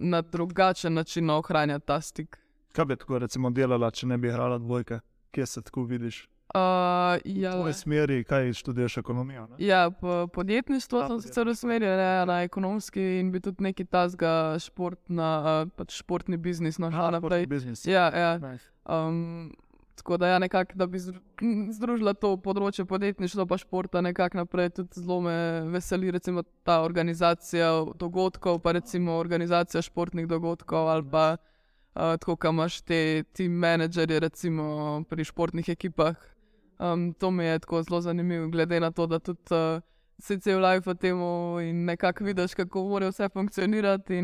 na 0.00 0.22
drugačen 0.22 0.94
način 0.94 1.30
ohranjati 1.30 1.86
ta 1.86 2.00
stik. 2.00 2.38
Kaj 2.72 2.84
bi 2.84 2.96
tako 2.96 3.18
recimo 3.18 3.50
delala, 3.50 3.90
če 3.90 4.06
ne 4.06 4.18
bi 4.18 4.28
igrala 4.28 4.58
dvojke? 4.58 5.00
Kje 5.30 5.46
se 5.46 5.62
tako 5.62 5.84
vidiš? 5.84 6.28
Uh, 6.54 7.20
V 7.24 7.42
ja, 7.42 7.52
tvoji 7.52 7.74
smeri, 7.74 8.24
kaj 8.24 8.52
študiraš 8.58 8.96
ekonomijo? 8.96 9.46
Ne? 9.46 9.56
Ja, 9.58 9.90
po, 9.90 10.26
podjetništvo 10.26 10.98
A, 10.98 11.06
sem 11.08 11.20
sicer 11.20 11.44
podjetništvo. 11.44 11.50
usmerjen 11.52 11.96
ne, 11.96 12.26
na 12.26 12.42
ekonomski 12.42 13.02
in 13.20 13.30
bi 13.32 13.40
tudi 13.40 13.62
neki 13.62 13.84
tasga 13.84 14.56
športna, 14.58 15.62
uh, 15.62 15.70
pač 15.76 15.94
športni 16.00 16.36
biznis 16.36 16.78
no, 16.78 16.90
šla 16.90 17.10
naprej. 17.10 17.46
Biznis. 17.46 17.86
Ja, 17.86 18.10
ja. 18.18 18.38
Nice. 18.38 18.66
Um, 18.84 19.52
tako 20.00 20.16
da, 20.16 20.28
ja, 20.32 20.38
nekako, 20.38 20.72
da 20.74 20.86
bi 20.86 20.98
zdru- 20.98 21.20
m, 21.42 21.68
združila 21.76 22.14
to 22.16 22.32
področje 22.40 22.86
podjetništva 22.88 23.44
in 23.44 23.58
športa 23.60 24.00
nekako 24.00 24.40
naprej, 24.40 24.70
tudi 24.78 25.02
zelo 25.02 25.20
me 25.20 25.34
veseli 25.70 26.10
recimo, 26.10 26.42
ta 26.64 26.80
organizacija 26.82 27.68
dogodkov, 28.00 28.62
pa 28.64 28.72
recimo 28.72 29.18
organizacija 29.20 29.82
športnih 29.82 30.26
dogodkov 30.28 30.88
ali 30.88 31.04
pa 31.10 31.36
uh, 31.36 32.16
tako, 32.16 32.36
kam 32.36 32.54
imaš 32.54 32.80
te 32.80 33.22
tim 33.36 33.52
menedžerje 33.52 34.20
recimo 34.20 35.04
pri 35.08 35.24
športnih 35.24 35.68
ekipah. 35.68 36.16
Um, 36.80 37.12
to 37.12 37.30
mi 37.30 37.44
je 37.44 37.58
tako 37.58 37.82
zelo 37.82 38.00
zanimivo, 38.00 38.48
glede 38.48 38.80
na 38.80 38.90
to, 38.90 39.06
da 39.06 39.18
tudi 39.18 39.52
uh, 39.52 39.82
si 40.18 40.40
cel 40.40 40.64
life 40.64 40.88
v 40.88 40.96
tem 40.96 41.20
in 41.60 41.84
nekako 41.84 42.24
vidiš, 42.24 42.54
kako 42.54 42.88
mora 42.88 43.08
vse 43.12 43.28
funkcionirati. 43.28 44.22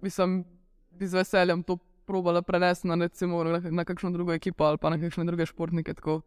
Mislim, 0.00 0.44
bi 0.90 1.06
z 1.06 1.14
veseljem 1.14 1.62
to 1.62 1.78
probala 2.08 2.42
prenesti 2.42 2.88
na, 2.88 2.96
recimo, 3.04 3.44
na, 3.44 3.84
kakšno 3.84 4.10
drugo 4.16 4.32
ekipo 4.32 4.64
ali 4.64 4.80
pa 4.80 4.90
na 4.90 4.98
kakšne 5.00 5.26
druge 5.28 5.46
športnike. 5.46 5.94
Tako, 6.00 6.20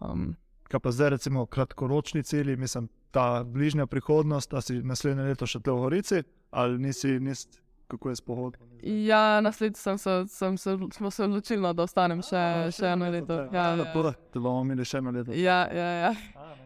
um, 0.00 0.32
Kaj 0.72 0.80
pa 0.80 0.90
zdaj, 0.94 1.10
recimo, 1.18 1.42
kratkoročni 1.46 2.22
cilji, 2.24 2.56
mislim, 2.56 2.86
ta 3.12 3.44
bližnja 3.44 3.84
prihodnost, 3.86 4.54
da 4.54 4.62
si 4.64 4.78
naslednje 4.80 5.26
leto 5.26 5.44
še 5.44 5.60
te 5.60 5.68
v 5.68 5.82
Gorici, 5.84 6.22
ali 6.50 6.78
nisi, 6.80 7.18
nisi 7.20 7.60
kako 7.92 8.08
je 8.08 8.16
s 8.16 8.20
pohodom? 8.20 8.60
Ja, 8.82 9.40
naslednjič 9.40 9.76
sem 9.76 9.98
se, 9.98 10.24
sem 10.28 10.56
se, 10.58 10.78
smo 10.92 11.10
se 11.10 11.24
odločili, 11.24 11.60
no, 11.62 11.72
da 11.76 11.84
ostanem 11.84 12.22
še, 12.24 12.38
A, 12.40 12.70
še 12.72 12.88
eno 12.94 13.10
leto. 13.12 13.36
Ja, 13.52 13.66
ja, 13.76 13.84
ja. 13.84 14.14
Da 14.32 14.40
bomo 14.40 14.62
imeli 14.64 14.86
še 14.88 15.02
eno 15.02 15.12
leto. 15.12 15.34
Ja, 15.36 15.58
ja, 15.68 15.90
ja. 16.06 16.12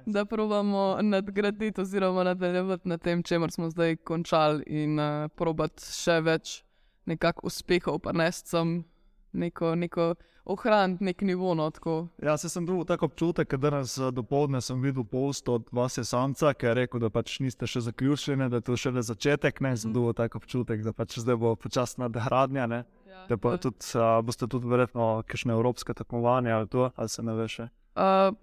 Da 0.07 0.25
probamo 0.25 0.85
nadgraditi 1.03 1.83
oziroma 1.83 2.23
nadaljevati 2.31 2.89
na 2.89 2.99
tem, 3.03 3.25
čemer 3.27 3.51
smo 3.51 3.73
zdaj 3.75 3.99
končali 4.07 4.63
in 4.85 5.01
uh, 5.03 5.27
probati 5.35 5.83
še 5.83 6.21
več 6.23 6.61
nekako 7.07 7.47
uspehov, 7.47 8.01
pa 8.05 8.13
ne 8.13 8.31
sem 8.33 8.85
neko, 9.33 9.75
neko 9.75 10.15
ohraniti 10.45 11.05
nek 11.05 11.23
nivo. 11.23 11.55
No, 11.55 11.71
tako. 11.71 12.09
Ja, 12.23 12.37
se 12.37 12.49
sem 12.49 12.67
dobil 12.67 12.85
tako 12.85 13.07
občutek, 13.07 13.51
da 13.51 13.71
danes 13.71 13.99
do 14.13 14.23
povdne 14.23 14.61
sem 14.61 14.81
videl 14.83 15.05
post 15.05 15.49
od 15.49 15.69
vas, 15.73 15.99
samca, 16.03 16.55
ki 16.55 16.67
je 16.67 16.75
rekel, 16.75 17.01
da 17.01 17.11
pač 17.11 17.39
niste 17.41 17.67
še 17.67 17.83
zaključili, 17.89 18.49
da 18.51 18.61
je 18.61 18.67
to 18.69 18.77
šele 18.77 19.03
začetek. 19.03 19.61
Ne, 19.61 19.77
sem 19.77 19.93
dobil 19.93 20.15
tako 20.17 20.43
občutek, 20.43 20.85
da 20.87 20.95
pač 20.97 21.19
zdaj 21.23 21.37
bo 21.43 21.55
počasna 21.57 22.07
nadgradnja. 22.07 22.67
Ne. 22.71 22.85
Ja. 23.11 23.27
Da 23.31 23.37
pa 23.41 23.57
tudi, 23.59 23.83
uh, 23.97 24.21
boste 24.25 24.49
tudi 24.51 24.69
verjetno 24.71 25.23
kakšne 25.27 25.55
evropske 25.57 25.95
tekmovanja 25.95 26.59
ali 26.59 26.69
to, 26.69 26.91
ali 26.95 27.09
se 27.09 27.23
ne 27.23 27.35
veš. 27.35 27.61
še? 27.61 27.69
Uh, 27.97 28.37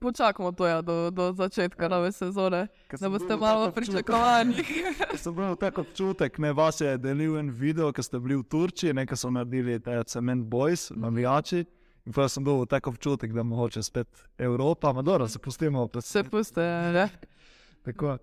počakamo 0.00 0.52
to 0.52 0.66
ja, 0.66 0.82
do, 0.82 1.10
do 1.10 1.32
začetka 1.32 1.88
nove 1.88 2.12
sezone, 2.12 2.66
da 3.00 3.08
boste 3.08 3.36
malo 3.36 3.66
tak 3.66 3.74
pričakovani. 3.74 4.54
Sem 5.22 5.34
imel 5.34 5.56
tako 5.56 5.80
občutek, 5.80 6.38
ne 6.38 6.52
vas 6.52 6.80
je 6.80 6.98
delil 6.98 7.38
en 7.38 7.50
video, 7.50 7.92
ki 7.92 8.02
ste 8.02 8.20
bili 8.20 8.36
v 8.36 8.42
Turčiji, 8.42 8.94
nekaj 8.94 9.16
so 9.16 9.30
naredili 9.30 9.80
te 9.80 10.02
Cement 10.04 10.46
Boys, 10.46 10.90
navijači. 10.96 11.64
In 12.06 12.12
pa 12.16 12.28
sem 12.28 12.44
dobil 12.44 12.66
tako 12.66 12.90
občutek, 12.90 13.32
da 13.32 13.42
mogoče 13.42 13.82
spet 13.82 14.24
Evropa, 14.38 14.92
ma 14.92 15.02
dobro, 15.02 15.28
se 15.28 15.38
pustimo. 15.38 15.88
pa 15.88 16.00
Se 16.00 16.24
puste, 16.24 16.62
ne? 16.92 17.08
Tako. 17.84 18.18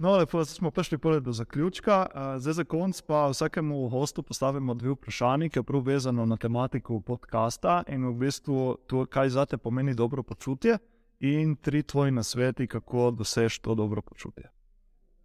No, 0.00 0.16
lepo 0.16 0.44
smo 0.44 0.70
prišli 0.70 0.98
do 1.20 1.32
zaključka. 1.32 2.06
Zdaj 2.38 2.52
za 2.52 2.64
konc 2.64 3.00
pa 3.02 3.26
vsakemu 3.28 3.88
gostu 3.88 4.22
postavimo 4.22 4.74
dve 4.74 4.90
vprašanji, 4.90 5.50
ki 5.50 5.58
je 5.58 5.62
prav 5.62 5.82
vezano 5.82 6.26
na 6.26 6.36
tematiko 6.36 7.00
podcasta 7.00 7.82
in 7.88 8.06
v 8.08 8.14
bistvu 8.14 8.76
to, 8.86 9.06
kaj 9.06 9.28
za 9.28 9.44
te 9.46 9.58
pomeni 9.58 9.94
dobro 9.94 10.22
počutje, 10.22 10.78
in 11.20 11.56
tri 11.56 11.82
tvoji 11.82 12.10
nasveti, 12.10 12.66
kako 12.66 13.10
doseči 13.10 13.62
to 13.62 13.74
dobro 13.74 14.02
počutje. 14.02 14.50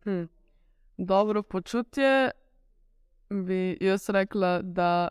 Hm. 0.04 0.24
Dobro 0.98 1.44
počutje 1.44 2.32
bi 3.30 3.78
jaz 3.82 4.10
rekla, 4.10 4.62
da 4.62 5.08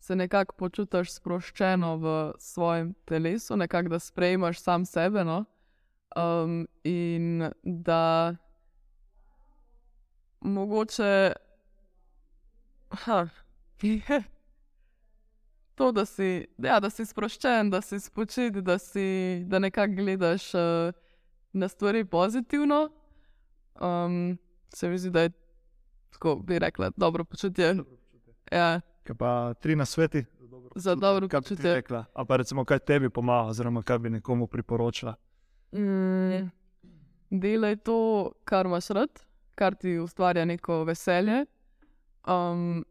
se 0.00 0.16
nekako 0.16 0.54
počutiš 0.56 1.12
sproščeno 1.12 1.96
v 1.96 2.32
svojem 2.38 2.94
telesu, 3.04 3.56
nekako 3.56 3.88
da 3.88 3.98
sprejmaš 3.98 4.60
sam 4.60 4.84
sebe. 4.84 5.24
No? 5.24 5.44
Um, 6.16 6.68
in 6.84 7.50
da 7.62 8.36
mogoče. 10.40 11.32
Ha. 12.90 13.28
To, 15.78 15.92
da 15.92 16.04
si, 16.04 16.46
ja, 16.58 16.80
da 16.80 16.90
si 16.90 17.04
sproščen, 17.06 17.70
da 17.70 17.80
si 17.80 18.00
spočit, 18.00 18.56
da, 18.66 18.78
si, 18.78 19.42
da 19.46 19.58
nekako 19.58 19.94
gledaš 19.94 20.54
uh, 20.54 20.60
na 21.52 21.68
stvari 21.68 22.04
pozitivno. 22.04 22.88
Um, 23.80 24.38
se 24.74 24.88
mi 24.88 24.98
zdi, 24.98 25.10
da 25.10 25.20
je 25.22 25.30
tako, 26.10 26.36
bi 26.36 26.58
rekla, 26.58 26.90
dobro 26.96 27.24
počutje. 27.24 27.76
Ja, 28.52 28.80
Kaj 29.04 29.16
pa 29.16 29.54
tri 29.54 29.76
nasveti 29.76 30.24
za 30.74 30.94
dobro 30.94 31.28
Kaj 31.28 31.40
počutje. 31.40 31.74
rekla? 31.74 32.04
A 32.14 32.24
pa 32.24 32.36
recimo, 32.36 32.64
kaj 32.64 32.78
tebi 32.78 33.10
pomaga, 33.10 33.48
oziroma 33.48 33.82
kaj 33.82 33.98
bi 33.98 34.10
nekomu 34.10 34.46
priporočila. 34.46 35.14
Mm, 35.72 36.50
delaj 37.30 37.76
to, 37.76 38.32
kar 38.44 38.66
imaš 38.66 38.88
rad, 38.88 39.20
kar 39.54 39.74
ti 39.74 39.98
ustvarja 39.98 40.44
neko 40.44 40.84
veselje. 40.84 41.44
Um, 42.28 42.84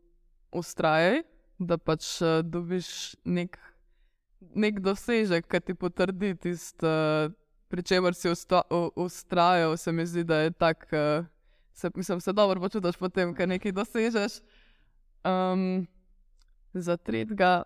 ustrajaj, 0.52 1.22
da 1.60 1.78
pač 1.78 2.22
uh, 2.22 2.42
dobiš 2.44 3.16
nek, 3.26 3.58
nek 4.56 4.80
dosežek, 4.80 5.48
ki 5.50 5.60
ti 5.62 5.74
potrdi 5.74 6.36
tisto, 6.36 6.86
uh, 6.86 7.32
pri 7.68 7.84
čemer 7.84 8.14
si 8.14 8.30
usta- 8.30 8.64
u- 8.70 8.92
ustrajal. 8.96 9.78
Se 9.78 9.92
mi 9.92 10.06
zdi, 10.06 10.24
da 10.24 10.38
je 10.46 10.52
tak, 10.52 10.88
uh, 10.94 11.26
se, 11.74 11.90
mislim, 11.96 12.22
se 12.22 12.34
dobro 12.34 12.62
počutiš 12.62 12.96
potem, 12.98 13.36
ko 13.36 13.46
nekaj 13.46 13.72
dosežeš. 13.72 14.40
Um, 15.26 15.88
za 16.74 16.98
tretjega, 16.98 17.64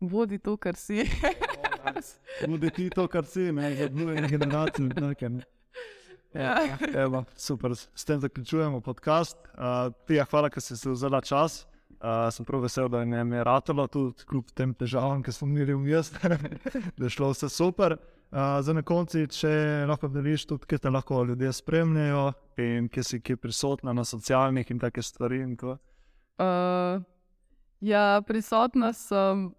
vodi 0.00 0.38
to, 0.38 0.56
kar 0.56 0.74
si. 0.76 1.06
Budi 2.48 2.70
ti 2.70 2.90
to, 2.90 3.08
kar 3.08 3.24
si, 3.26 3.52
ne 3.52 3.74
za 3.76 3.88
druge 3.88 4.28
generacije. 4.28 4.88
nekaj, 4.88 5.28
ne. 5.28 5.44
Ja. 6.34 6.78
Evo, 6.94 7.24
super, 7.36 7.74
s 7.76 8.04
tem 8.04 8.20
zaključujemo 8.20 8.80
podcast. 8.80 9.36
Uh, 9.54 9.92
Tija, 10.06 10.24
hvala, 10.24 10.50
ker 10.50 10.62
si 10.62 10.76
se 10.76 10.90
vzela 10.90 11.20
čas. 11.20 11.66
Uh, 12.02 12.26
sem 12.34 12.42
prav 12.42 12.64
vesel, 12.64 12.88
da 12.90 13.04
je 13.04 13.44
ratalo, 13.44 13.86
tudi 13.86 14.24
kljub 14.26 14.48
tem 14.58 14.72
težavam, 14.74 15.20
ki 15.22 15.32
smo 15.32 15.46
imeli 15.46 15.76
v 15.76 15.84
mestu, 15.84 16.18
da 16.98 17.06
je 17.06 17.10
šlo 17.14 17.28
vse 17.30 17.46
super. 17.48 17.94
Uh, 18.32 18.58
za 18.64 18.74
na 18.74 18.82
koncu, 18.82 19.22
če 19.30 19.52
lahko 19.86 20.08
deliš 20.10 20.48
tudi, 20.50 20.66
kje 20.66 20.80
te 20.82 20.90
lahko 20.90 21.20
ljudje 21.28 21.52
spremljajo 21.52 22.24
in 22.58 22.88
kje 22.90 23.04
si 23.06 23.20
kje 23.22 23.36
prisotna 23.36 23.94
na 23.94 24.02
socialnih 24.04 24.70
in 24.74 24.82
take 24.82 25.02
stvari. 25.02 25.44
In 25.46 25.54
to. 25.56 25.76
Uh, 26.42 27.04
ja, 27.80 28.18
prisotna 28.26 28.90
sem, 28.98 29.52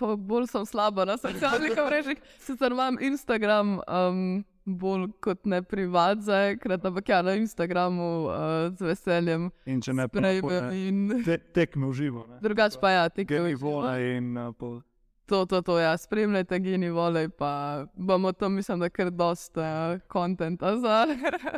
bolj 0.00 0.48
sem 0.48 0.64
slaba 0.64 1.04
na 1.04 1.18
socialnih 1.20 1.76
mrežah. 1.76 2.24
Sicer 2.40 2.72
imam 2.72 2.96
Instagram, 3.04 3.82
um, 3.84 4.44
bolj 4.66 5.06
kot 5.22 5.46
ne 5.46 5.62
privat 5.62 6.20
zaenkrat, 6.26 6.84
ampak 6.84 7.08
ja, 7.08 7.22
na 7.22 7.36
Instagramu 7.38 8.08
uh, 8.26 8.34
z 8.74 8.90
veseljem 8.90 9.48
In 9.66 9.80
če 9.80 9.94
ne, 9.94 10.08
lahko, 10.10 10.50
ne, 10.50 10.80
in 10.88 11.06
te, 11.26 11.38
tekme 11.38 11.86
v 11.86 11.94
živo. 11.94 12.26
ne. 12.28 12.40
drugače 12.42 12.82
pa 12.82 12.90
ja, 12.90 13.08
tekme. 13.08 13.36
Geni 13.36 13.54
vole 13.54 13.94
in 14.16 14.34
uh, 14.36 14.52
po, 14.58 14.80
To, 15.26 15.42
to, 15.46 15.58
to, 15.62 15.78
ja, 15.82 15.96
spremljajte 15.98 16.58
geni 16.62 16.90
vole, 16.94 17.28
pa 17.28 17.82
bomo 17.94 18.30
tam, 18.32 18.54
mislim, 18.54 18.78
da 18.78 18.88
kar 18.88 19.10
dosta 19.10 19.98
kontenta 20.06 20.76
za, 20.78 21.06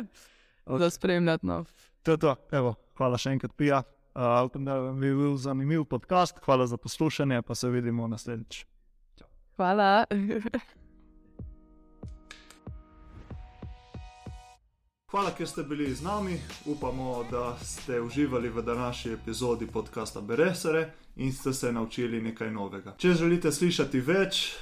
za 0.81 0.89
spremljati. 0.89 1.45
No. 1.45 1.63
To 2.03 2.17
to. 2.17 2.33
Evo, 2.51 2.73
hvala 2.97 3.19
še 3.21 3.35
enkrat, 3.37 3.53
Pija. 3.53 3.83
Uh, 4.17 4.41
upam, 4.49 4.65
da 4.65 4.79
vam 4.81 5.03
je 5.03 5.13
bil 5.13 5.37
zanimiv 5.37 5.85
podcast. 5.85 6.41
Hvala 6.45 6.65
za 6.67 6.81
poslušanje, 6.81 7.41
pa 7.45 7.55
se 7.55 7.69
vidimo 7.69 8.07
naslednjič. 8.09 8.65
Hvala. 9.55 10.05
Hvala, 15.09 15.31
ker 15.33 15.47
ste 15.47 15.63
bili 15.63 15.89
z 15.95 16.03
nami. 16.05 16.37
Upamo, 16.65 17.25
da 17.31 17.57
ste 17.63 18.01
uživali 18.01 18.49
v 18.49 18.61
današnji 18.61 19.11
epizodi 19.11 19.67
podcasta 19.67 20.21
Beresere 20.21 20.91
in 21.15 21.33
ste 21.33 21.53
se 21.53 21.71
naučili 21.71 22.21
nekaj 22.21 22.51
novega. 22.51 22.93
Če 22.97 23.13
želite 23.13 23.51
slišati 23.51 23.99
več, 23.99 24.53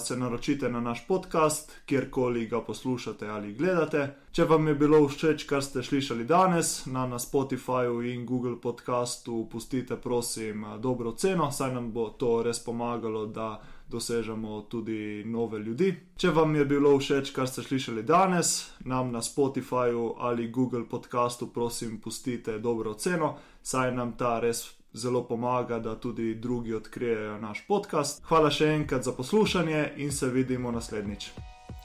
se 0.00 0.16
naročite 0.16 0.70
na 0.70 0.80
naš 0.80 1.02
podcast, 1.08 1.72
kjerkoli 1.86 2.46
ga 2.46 2.60
poslušate 2.60 3.28
ali 3.28 3.54
gledate. 3.54 4.14
Če 4.32 4.44
vam 4.44 4.68
je 4.68 4.74
bilo 4.74 5.08
všeč, 5.08 5.42
kar 5.44 5.64
ste 5.64 5.82
slišali 5.82 6.24
danes, 6.24 6.86
na, 6.86 7.06
na 7.06 7.18
Spotifyju 7.18 8.14
in 8.14 8.26
Google 8.26 8.60
podcastu 8.62 9.48
pustite, 9.50 9.96
prosim, 9.96 10.64
dobro 10.78 11.12
ceno, 11.12 11.50
saj 11.52 11.74
nam 11.74 11.90
bo 11.92 12.10
to 12.10 12.42
res 12.46 12.62
pomagalo, 12.64 13.26
da 13.26 13.56
dosežemo 13.88 14.60
tudi 14.70 15.24
nove 15.26 15.58
ljudi. 15.58 15.94
Če 16.16 16.30
vam 16.30 16.54
je 16.56 16.64
bilo 16.64 16.96
všeč, 16.98 17.30
kar 17.30 17.48
ste 17.48 17.62
slišali 17.62 18.02
danes, 18.02 18.70
nam 18.84 19.12
na 19.12 19.22
Spotifyju 19.22 20.14
ali 20.18 20.50
Google 20.50 20.88
podcastu, 20.88 21.46
prosim, 21.46 22.00
pustite 22.00 22.58
dobro 22.58 22.90
oceno, 22.90 23.36
saj 23.62 23.94
nam 23.94 24.16
ta 24.18 24.40
res 24.40 24.66
zelo 24.92 25.24
pomaga, 25.28 25.78
da 25.78 25.94
tudi 26.00 26.34
drugi 26.34 26.74
odkrijejo 26.74 27.38
naš 27.40 27.66
podcast. 27.68 28.22
Hvala 28.28 28.50
še 28.50 28.72
enkrat 28.74 29.04
za 29.04 29.12
poslušanje 29.12 29.92
in 29.96 30.12
se 30.12 30.30
vidimo 30.32 30.72
naslednjič. 30.72 31.30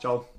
Ciao! 0.01 0.30